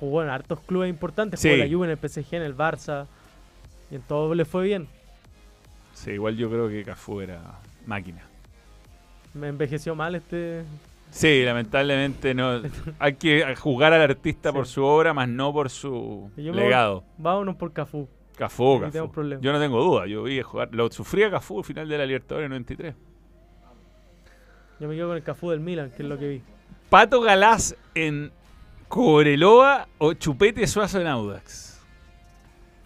[0.00, 1.38] jugó en hartos clubes importantes.
[1.38, 1.60] Jugó Sí.
[1.60, 3.06] en la Juve, en el PSG, en el Barça.
[3.90, 4.88] Y en todo le fue bien.
[5.92, 7.40] Sí, igual yo creo que Cafú era
[7.86, 8.22] máquina.
[9.34, 10.62] Me envejeció mal este.
[11.12, 12.62] Sí, lamentablemente no.
[12.98, 17.04] Hay que jugar al artista por su obra, más no por su yo legado.
[17.18, 18.08] Vámonos por Cafú.
[18.34, 19.12] Cafú, Cafú.
[19.12, 19.44] problemas.
[19.44, 20.70] Yo no tengo duda, yo vi jugar.
[20.72, 22.94] Lo sufría Cafú al final de la Libertadores 93.
[24.80, 26.42] Yo me quedo con el Cafú del Milan, que es lo que vi.
[26.88, 28.32] Pato Galás en
[28.88, 31.80] Cobreloa o Chupete Suazo en Audax.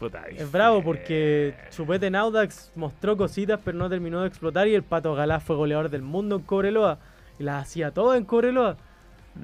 [0.00, 4.66] Puta, Es bravo porque Chupete en Audax mostró cositas, pero no terminó de explotar.
[4.66, 6.98] Y el Pato Galá fue goleador del mundo en Cobreloa.
[7.38, 8.76] Y las hacía todas en Cobreloa.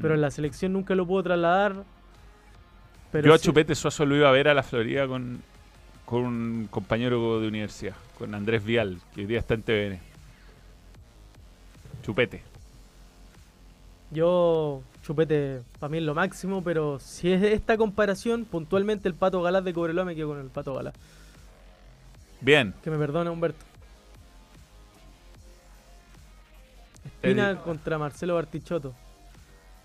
[0.01, 1.85] Pero en la selección nunca lo pudo trasladar.
[3.11, 5.43] Pero yo a sí- Chupete Suazo lo iba a ver a la Florida con,
[6.07, 10.01] con un compañero de universidad, con Andrés Vial, que hoy día está en TVN.
[12.03, 12.43] Chupete.
[14.11, 19.41] Yo, Chupete, para mí es lo máximo, pero si es esta comparación, puntualmente el Pato
[19.43, 20.95] Galás de Cobreloa me quedo con el Pato Galás.
[22.41, 22.75] Bien.
[22.83, 23.65] Que me perdone Humberto.
[27.23, 28.95] Espina contra Marcelo Bartichotto.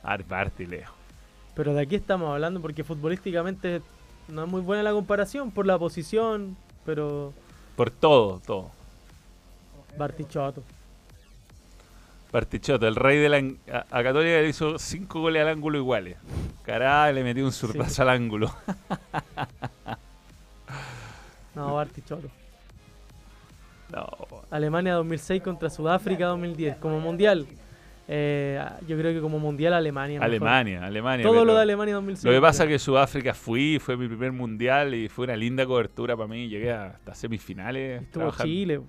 [0.03, 0.95] Arbarte lejos.
[1.55, 3.81] Pero de aquí estamos hablando porque futbolísticamente
[4.27, 7.33] no es muy buena la comparación por la posición, pero
[7.75, 8.71] Por todo, todo.
[9.97, 10.63] Bartichotto.
[12.31, 13.37] Bartichotto, el rey de la.
[13.73, 16.17] A, a Católica le hizo cinco goles al ángulo iguales.
[16.63, 18.01] Caray, le metió un zurdazo Sí.
[18.01, 18.53] al ángulo.
[21.55, 22.29] No, Bartichotto.
[24.49, 27.45] Alemania 2006 contra Sudáfrica 2010 como mundial.
[28.09, 30.19] Eh, yo creo que como mundial Alemania.
[30.19, 30.29] mejor.
[30.29, 31.25] Alemania, Alemania.
[31.25, 32.23] Todo lo de Alemania 2006.
[32.23, 35.65] Lo que pasa es que Sudáfrica fui, fue mi primer mundial y fue una linda
[35.65, 36.47] cobertura para mí.
[36.47, 38.03] Llegué hasta semifinales.
[38.03, 38.45] Estuvo trabajando.
[38.45, 38.81] Chile.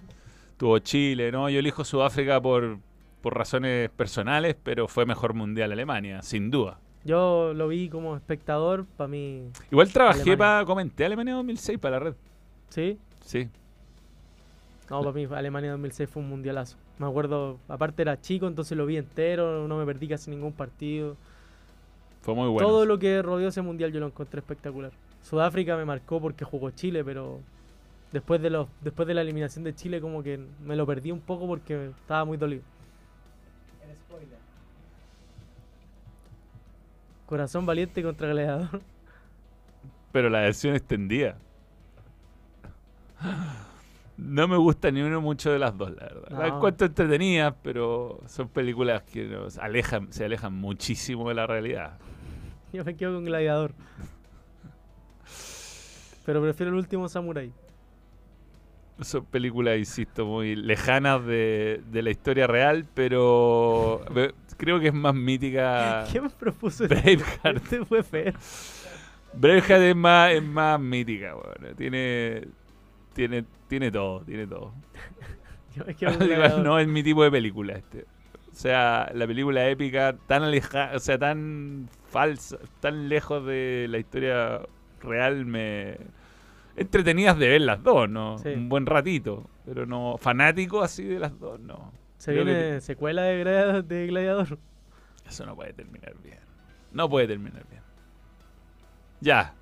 [0.57, 1.51] Tuvo Chile, ¿no?
[1.51, 2.79] Yo elijo Sudáfrica por,
[3.21, 6.79] por razones personales, pero fue mejor mundial Alemania, sin duda.
[7.05, 9.51] Yo lo vi como espectador, para mí.
[9.71, 12.15] Igual trabajé para, comenté Alemania 2006 para la red.
[12.69, 12.99] ¿Sí?
[13.25, 13.49] Sí.
[14.91, 16.77] No, para mí Alemania 2006 fue un mundialazo.
[16.99, 21.17] Me acuerdo, aparte era chico, entonces lo vi entero, no me perdí casi ningún partido.
[22.23, 22.67] Fue muy bueno.
[22.67, 24.93] Todo lo que rodeó ese mundial yo lo encontré espectacular.
[25.23, 27.41] Sudáfrica me marcó porque jugó Chile, pero
[28.13, 31.21] después de los después de la eliminación de Chile como que me lo perdí un
[31.21, 32.63] poco porque estaba muy dolido.
[37.27, 38.81] Corazón valiente contra gladiador.
[40.13, 41.37] Pero la versión extendida.
[44.19, 46.29] No me gusta ni uno mucho de las dos, la verdad.
[46.31, 46.39] No.
[46.41, 51.99] Las encuentro entretenidas, pero son películas que nos alejan, se alejan muchísimo de la realidad.
[52.73, 53.75] Yo me quedo con gladiador.
[56.27, 57.53] Pero prefiero el último samurai.
[59.01, 64.03] Son películas, insisto, muy lejanas de, de la historia real, pero
[64.57, 66.05] creo que es más mítica.
[66.11, 66.89] ¿Quién me propuso?
[66.89, 67.63] Braveheart.
[67.63, 68.33] Este fue feo.
[69.33, 71.75] Braveheart es más, es más mítica, bueno.
[71.77, 72.49] Tiene,
[73.19, 74.73] tiene, tiene todo, tiene todo.
[76.63, 78.05] No es mi tipo de película este.
[78.51, 83.99] O sea, la película épica tan alejada, o sea, tan falsa, tan lejos de la
[83.99, 84.61] historia
[85.01, 85.97] real me
[86.77, 88.39] entretenidas de ver las dos, ¿no?
[88.39, 88.51] Sí.
[88.51, 91.93] Un buen ratito, pero no fanático así de las dos, no.
[92.19, 94.59] Se Creo que viene secuela de gladiador.
[95.29, 96.39] eso no puede terminar bien.
[96.93, 97.83] No puede terminar bien.
[99.21, 99.55] Ya.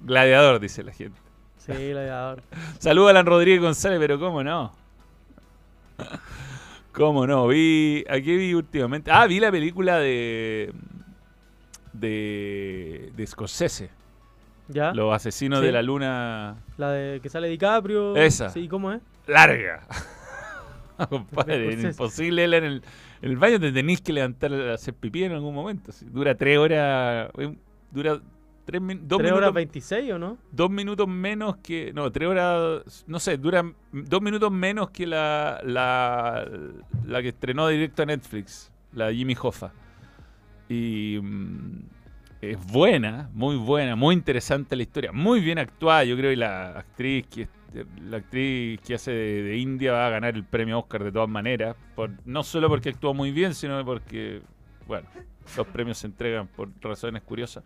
[0.00, 1.21] Gladiador, dice la gente.
[1.66, 2.42] Sí, gladiador.
[2.78, 4.72] Saludos a Alan Rodríguez González, pero ¿cómo no?
[6.92, 7.46] ¿Cómo no?
[7.48, 8.04] Vi.
[8.08, 9.10] ¿A qué vi últimamente?
[9.10, 10.72] Ah, vi la película de.
[11.92, 13.12] de.
[13.16, 13.90] de Scorsese.
[14.68, 14.92] ¿Ya?
[14.92, 15.66] Los asesinos Sí.
[15.66, 16.56] de la luna.
[16.78, 18.16] La de que sale DiCaprio.
[18.16, 18.50] Esa.
[18.50, 19.00] Sí, ¿cómo es?
[19.26, 19.82] Larga.
[21.08, 21.88] Compadre, Scorsese.
[21.88, 22.82] imposible en el,
[23.22, 25.92] en el baño te tenéis que levantar a hacer pipí en algún momento.
[26.10, 27.30] Dura tres horas.
[27.38, 27.54] eh,
[27.90, 28.20] Dura
[28.64, 29.32] tres dos 3 minutos.
[29.32, 30.38] horas 26 o no?
[30.50, 31.92] dos minutos menos que.
[31.92, 33.04] No, tres horas.
[33.06, 36.48] No sé, duran dos minutos menos que la, la,
[37.04, 39.72] la que estrenó directo a Netflix, la Jimmy Hoffa.
[40.68, 41.18] Y.
[41.22, 41.80] mm,
[42.42, 46.02] es buena, muy buena, muy interesante la historia, muy bien actuada.
[46.02, 47.48] Yo creo que la actriz que
[48.08, 51.28] la actriz que hace de, de India va a ganar el premio Oscar de todas
[51.28, 54.42] maneras, por, no solo porque actúa muy bien, sino porque,
[54.86, 55.08] bueno,
[55.56, 57.64] los premios se entregan por razones curiosas.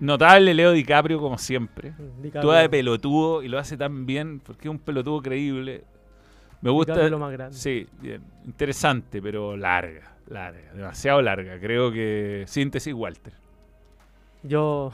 [0.00, 1.90] Notable Leo DiCaprio como siempre.
[1.90, 2.40] DiCaprio.
[2.40, 5.84] Actúa de pelotudo y lo hace tan bien porque es un pelotudo creíble.
[6.62, 6.92] Me gusta.
[6.92, 7.56] DiCaprio lo más grande.
[7.56, 8.22] Sí, bien.
[8.44, 11.58] Interesante, pero larga, larga, demasiado larga.
[11.60, 13.32] Creo que síntesis Walter.
[14.42, 14.92] Yo,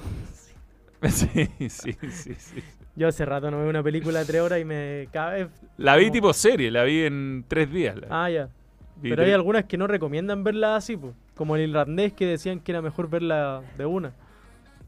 [1.08, 1.28] Sí,
[1.68, 2.62] sí, sí, sí.
[2.96, 5.48] yo hace rato no veo una película de 3 horas y me cabe.
[5.76, 7.94] La vi como- tipo serie, la vi en tres días.
[7.96, 8.48] la- Ah, ya.
[8.96, 11.12] vi Pero hay tres- algunas que no recomiendan verla así, pues.
[11.34, 14.12] Como el irlandés que decían que era mejor verla de una.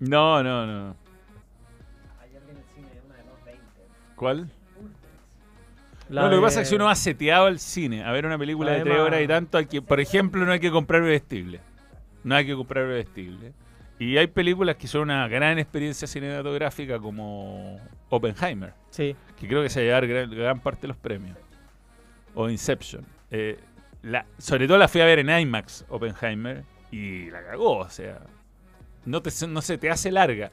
[0.01, 0.97] No, no, no.
[4.15, 4.51] ¿Cuál?
[6.09, 8.13] La no, lo que de- pasa es que si uno va seteado al cine a
[8.13, 10.53] ver una película La de de tres horas y tanto, hay que, por ejemplo, no
[10.53, 11.61] hay que comprar vestible.
[12.25, 13.53] No hay que comprar vestible.
[13.99, 17.81] Y hay películas que son una gran experiencia cinematográfica como
[18.11, 18.73] Oppenheimer.
[18.91, 19.17] Sí.
[19.39, 21.37] Que creo que se va a llevar gran, gran parte de los premios.
[22.35, 23.05] O Inception.
[23.31, 23.59] Eh,
[24.03, 28.21] la- sobre todo la fui a ver en IMAX, Oppenheimer, y la cagó, o sea.
[29.07, 30.51] No, te, no se te hace larga.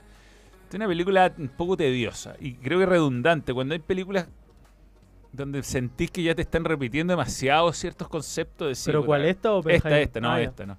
[0.69, 3.53] Es una película un poco tediosa y creo que redundante.
[3.53, 4.27] Cuando hay películas
[5.31, 9.67] donde sentís que ya te están repitiendo demasiado ciertos conceptos de ¿Pero cuál, esta o
[9.67, 10.77] Esta, esta, no, Ah, esta, no.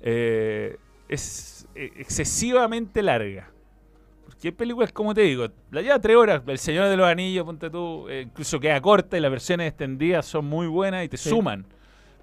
[0.00, 0.76] Eh,
[1.08, 3.50] es eh, excesivamente larga.
[4.24, 6.42] Porque hay películas, como te digo, la lleva tres horas.
[6.46, 10.26] El Señor de los Anillos, ponte tú, eh, incluso queda corta y las versiones extendidas
[10.26, 11.28] son muy buenas y te Sí.
[11.28, 11.66] suman.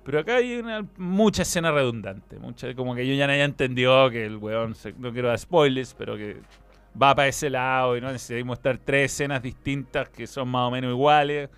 [0.09, 2.39] Pero acá hay una, mucha escena redundante.
[2.39, 5.37] Mucha, como que yo ya no haya entendido que el weón, se- no quiero dar
[5.37, 6.37] spoilers, pero que
[6.99, 10.71] va para ese lado y no necesitamos mostrar tres escenas distintas que son más o
[10.71, 11.49] menos iguales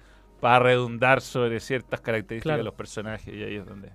[0.41, 2.57] para redundar sobre ciertas características Claro.
[2.57, 3.89] de los personajes y ahí es donde...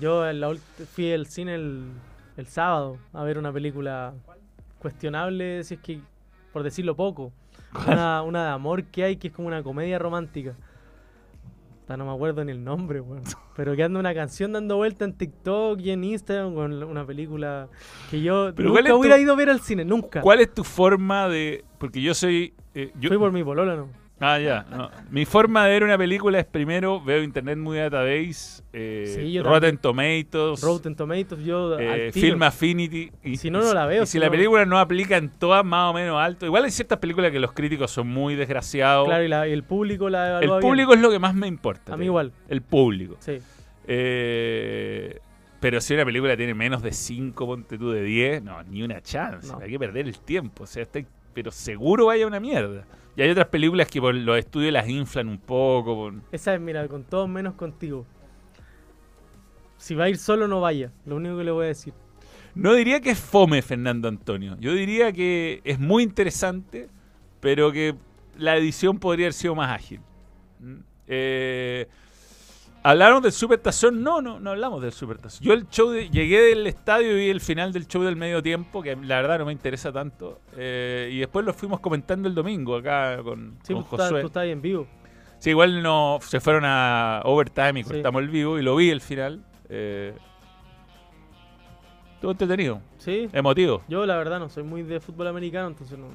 [0.00, 0.52] Yo en la
[0.94, 1.84] fui al cine el,
[2.36, 4.14] el sábado a ver una película
[4.78, 6.00] cuestionable, si es que,
[6.52, 7.32] por decirlo poco.
[7.86, 10.54] Una, una de amor que hay que es como una comedia romántica.
[11.92, 13.22] Puta, No me acuerdo ni el nombre, weón.
[13.56, 17.68] Pero que anda una canción dando vuelta en TikTok y en Instagram con una película
[18.10, 20.20] que yo Pero ¿cuál nunca hubiera tu- ido a ver al cine, nunca.
[20.22, 21.64] ¿Cuál es tu forma de...?
[21.78, 22.54] Porque yo soy...
[22.74, 23.88] eh, yo, Fui por mi polola, ¿no?
[24.24, 24.64] Ah, ya.
[24.70, 24.88] no.
[25.10, 29.76] Mi forma de ver una película es primero veo Internet Movie Database, eh, Sí, Rotten
[29.78, 30.26] también.
[30.28, 32.12] Tomatoes, Rotten Tomatoes, yo eh.
[32.12, 33.10] Film Affinity.
[33.24, 35.64] Y, Si no, no la veo, Y si si la película no aplica en todas
[35.64, 36.46] más o menos alto.
[36.46, 39.06] Igual hay ciertas películas que los críticos son muy desgraciados.
[39.08, 40.68] Claro, y, la- y el público la el evalúa bien.
[40.70, 41.92] público es lo que más me importa.
[41.94, 42.32] A mí igual.
[42.48, 43.16] El público.
[43.18, 43.38] Sí.
[43.86, 45.18] Eh,
[45.60, 49.00] pero si una película tiene menos de 5, ponte tú de 10, no, ni una
[49.00, 49.48] chance.
[49.52, 49.58] No.
[49.60, 50.64] Hay que perder el tiempo.
[50.64, 51.00] O sea, está-
[51.34, 52.84] pero seguro vaya una mierda.
[53.16, 55.94] Y hay otras películas que por los estudios las inflan un poco.
[55.94, 58.06] por- Esa es, mira, con todos menos contigo.
[59.76, 60.92] Si va a ir solo, no vaya.
[61.06, 61.92] Lo único que le voy a decir.
[62.54, 64.56] No diría que es fome Fernando Antonio.
[64.60, 66.88] Yo diría que es muy interesante,
[67.40, 67.94] pero que
[68.36, 70.00] la edición podría haber sido más ágil.
[70.60, 70.76] Mm.
[71.08, 71.88] Eh,
[72.84, 74.02] ¿Hablaron del Super Tazón?
[74.02, 75.46] No, no, no hablamos del Super Tazón.
[75.46, 78.42] Yo el show de- llegué del estadio y vi el final del show del medio
[78.42, 80.40] tiempo, que la verdad no me interesa tanto.
[80.56, 84.20] eh, y después lo fuimos comentando el domingo acá con, Sí, con tú estás, Josué.
[84.22, 84.86] tú estás ahí en vivo.
[85.38, 89.00] Sí, igual no se fueron a overtime y cortamos el vivo y lo vi el
[89.00, 89.44] final.
[89.68, 90.12] Eh,
[92.14, 92.80] estuvo entretenido.
[92.98, 93.28] Sí.
[93.32, 93.82] Emotivo.
[93.88, 96.06] Yo la verdad no soy muy de fútbol americano, entonces no...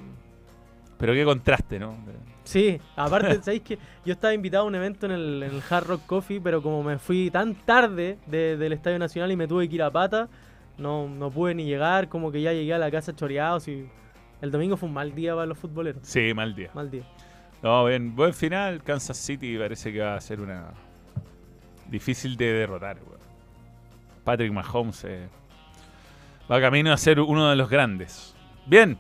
[0.98, 1.96] Pero qué contraste, ¿no?
[2.44, 5.86] Sí, aparte, ¿sabéis que Yo estaba invitado a un evento en el, en el Hard
[5.88, 9.68] Rock Coffee, pero como me fui tan tarde de- del Estadio Nacional y me tuve
[9.70, 10.28] que ir a pata,
[10.78, 13.88] no, no pude ni llegar, como que ya llegué a la casa choreados y
[14.42, 16.02] el domingo fue un mal día para los futboleros.
[16.04, 16.70] Sí, mal día.
[16.74, 17.04] Mal día.
[17.62, 18.82] No, bien, buen final.
[18.84, 20.72] Kansas City parece que va a ser una.
[21.90, 23.18] difícil de derrotar, weón.
[24.24, 25.28] Patrick Mahomes eh,
[26.52, 28.36] va camino a ser uno de los grandes.
[28.66, 28.98] Bien.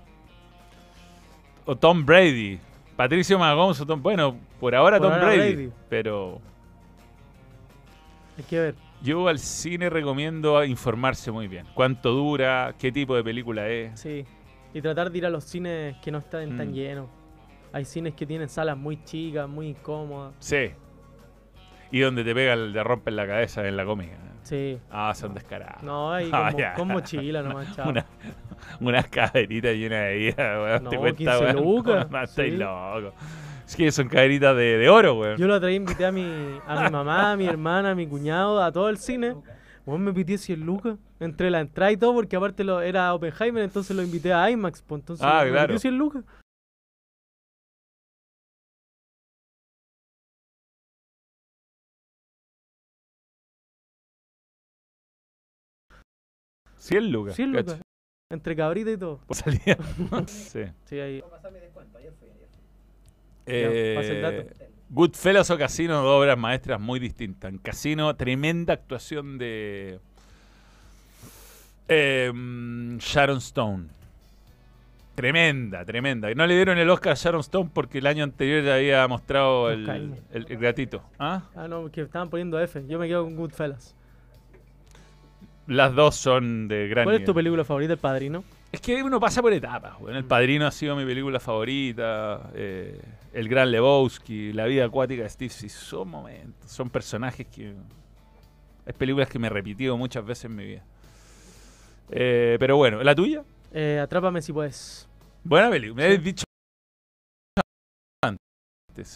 [1.68, 2.60] O Tom Brady.
[2.96, 4.02] Patricio Mahomes o Tom.
[4.02, 5.72] Bueno, por ahora Por Tom ahora Brady, Brady.
[5.90, 6.42] Pero
[8.38, 8.76] Hay que ver.
[9.04, 11.66] yo al cine recomiendo informarse muy bien.
[11.76, 12.74] ¿Cuánto dura?
[12.80, 14.00] ¿Qué tipo de película es?
[14.00, 14.26] Sí.
[14.74, 16.74] Y tratar de ir a los cines que no estén tan Mm.
[16.74, 17.10] llenos.
[17.74, 20.34] Hay cines que tienen salas muy chicas, muy incómodas.
[20.40, 20.72] Sí.
[21.92, 24.18] Y donde te pega el de romper la cabeza en la comida.
[24.44, 24.78] Sí.
[24.92, 25.84] Ah, son descarados.
[25.84, 27.90] No, ahí Ah, con, con mochila nomás, chao.
[27.90, 28.06] Una-
[28.80, 30.84] unas caderitas llenas de vida, weón.
[30.84, 31.56] No, te cuesta, 15 weón.
[31.56, 32.52] lucas, No, sí.
[32.52, 33.14] loco.
[33.68, 35.38] Es que son caderitas de, de oro, weón.
[35.38, 36.24] Yo la otra vez invité a mi,
[36.66, 39.36] a mi mamá, a mi hermana, a mi cuñado, a todo el cine.
[39.86, 40.98] Bueno, me pitié 100 lucas.
[41.20, 44.82] Entre la entrada y todo, porque aparte lo, era Oppenheimer, entonces lo invité a IMAX.
[44.84, 45.68] Pues, entonces Ah, me claro.
[45.68, 46.24] pitió 100 lucas.
[56.88, 57.36] Cien lucas.
[57.36, 57.72] 100 cacha.
[57.74, 57.82] lucas.
[58.30, 59.20] Entre cabrita y todo.
[59.28, 59.78] Por salida.
[60.28, 60.64] sí.
[60.86, 61.24] Sí, ahí.
[63.46, 64.66] Eh, pasa el dato.
[64.90, 67.52] Goodfellas o Casino, dos obras maestras muy distintas.
[67.52, 70.00] En Casino, tremenda actuación de
[71.90, 72.32] eh,
[73.00, 73.88] Sharon Stone.
[75.16, 76.30] Tremenda, tremenda.
[76.32, 79.08] Y no le dieron el Oscar a Sharon Stone porque el año anterior le había
[79.08, 79.90] mostrado el,
[80.32, 81.02] el- el gatito.
[81.18, 81.44] ¿Ah?
[81.56, 82.86] Ah, no, que estaban poniendo F.
[82.88, 83.96] Yo me quedo con Goodfellas.
[85.68, 88.44] Las dos son de gran ¿Cuál es tu película favorita, El Padrino?
[88.72, 89.98] Es que uno pasa por etapas.
[90.08, 92.50] El Padrino ha sido mi película favorita.
[92.54, 93.00] eh,
[93.34, 95.50] el Gran Lebowski, La vida acuática de Steve.
[95.50, 97.74] Sí, son momentos, son personajes que.
[98.86, 100.84] Hay películas que me he repetido muchas veces en mi vida.
[102.10, 103.44] Eh, pero bueno, ¿la tuya?
[103.74, 105.08] Eh, Atrápame si puedes.
[105.44, 105.96] Buena película.
[106.02, 106.44] Me habéis dicho
[108.24, 109.16] antes.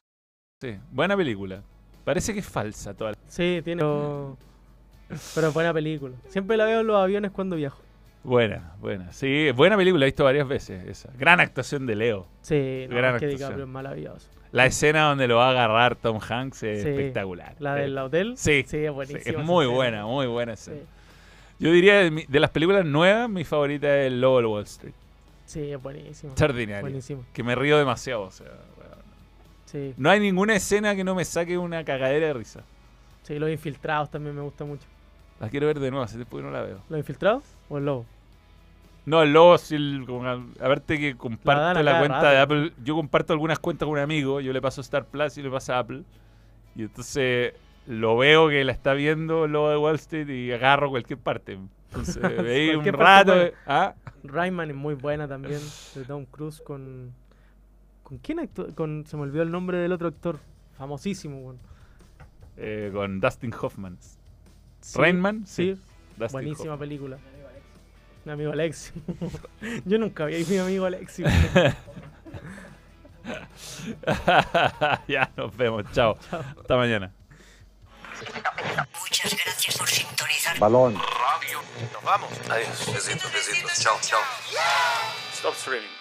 [0.61, 1.63] Sí, buena película.
[2.03, 3.17] Parece que es falsa toda la...
[3.27, 3.81] Sí, tiene.
[3.81, 4.37] Pero,
[5.35, 6.15] pero buena película.
[6.29, 7.81] Siempre la veo en los aviones cuando viajo.
[8.23, 9.11] Buena, buena.
[9.13, 11.09] Sí, buena película, he visto varias veces esa.
[11.17, 12.27] Gran actuación de Leo.
[12.41, 13.37] Sí, no, Gran es que actuación.
[13.49, 14.27] DiCaprio es maravilloso.
[14.51, 16.89] La escena donde lo va a agarrar Tom Hanks es Sí.
[16.89, 17.55] espectacular.
[17.59, 18.33] ¿La del Eh, hotel?
[18.37, 18.63] Sí.
[18.67, 20.77] Sí, es buenísima es muy buena, muy buena escena.
[20.77, 20.85] Sí.
[21.59, 24.93] Yo diría de, las películas nuevas, mi favorita es El Lobo de Wall Street.
[25.45, 26.31] Sí, es buenísimo.
[26.31, 26.81] Extraordinaria.
[26.81, 27.23] Buenísimo.
[27.33, 28.23] Que me río demasiado.
[28.23, 28.99] O sea, weón.
[29.65, 29.93] Sí.
[29.97, 32.61] No hay ninguna escena que no me saque una cagadera de risa.
[33.23, 34.85] Sí, Los Infiltrados también me gusta mucho.
[35.41, 36.81] La quiero ver de nuevo, hace tiempo que no la veo.
[36.87, 38.05] ¿Los Infiltrados o el Lobo?
[39.05, 40.05] No, el lobo, sí, el-
[40.61, 42.37] aparte que comparto la, cuenta de.
[42.37, 42.73] Apple.
[42.83, 45.73] Yo comparto algunas cuentas con un amigo, yo le paso Star Plus y le paso
[45.73, 46.03] a Apple.
[46.75, 47.53] Y entonces
[47.87, 51.57] lo veo que la está viendo el lobo de Wall Street y agarro cualquier parte.
[51.89, 53.33] Entonces veí un rato.
[53.33, 53.51] buena.
[53.65, 53.95] ¿ah?
[54.23, 55.61] Rayman es muy buena también,
[55.95, 57.11] de Tom Cruise con...
[58.03, 58.67] ¿Con quién actuó?
[58.75, 60.37] Con, se me olvidó el nombre del otro actor,
[60.77, 61.59] famosísimo, weón.
[62.57, 63.97] Eh, con Dustin Hoffman.
[64.81, 65.77] Sí, Rainman, Sí,
[66.17, 66.79] Dustin buenísima Hoffman.
[66.79, 67.17] película.
[68.25, 68.91] Mi amigo Alexi.
[69.85, 71.23] Yo nunca había visto a mi amigo Alexi.
[75.07, 76.17] ya nos vemos, chao.
[76.31, 77.11] Hasta mañana.
[78.99, 80.57] Muchas gracias por sintonizar.
[80.59, 80.93] Balón.
[80.95, 81.61] Radio.
[81.93, 82.29] Nos vamos.
[82.49, 82.93] Adiós.
[82.93, 83.79] Besitos, besitos.
[83.79, 84.19] Chao, chao.
[85.33, 86.00] Stop streaming.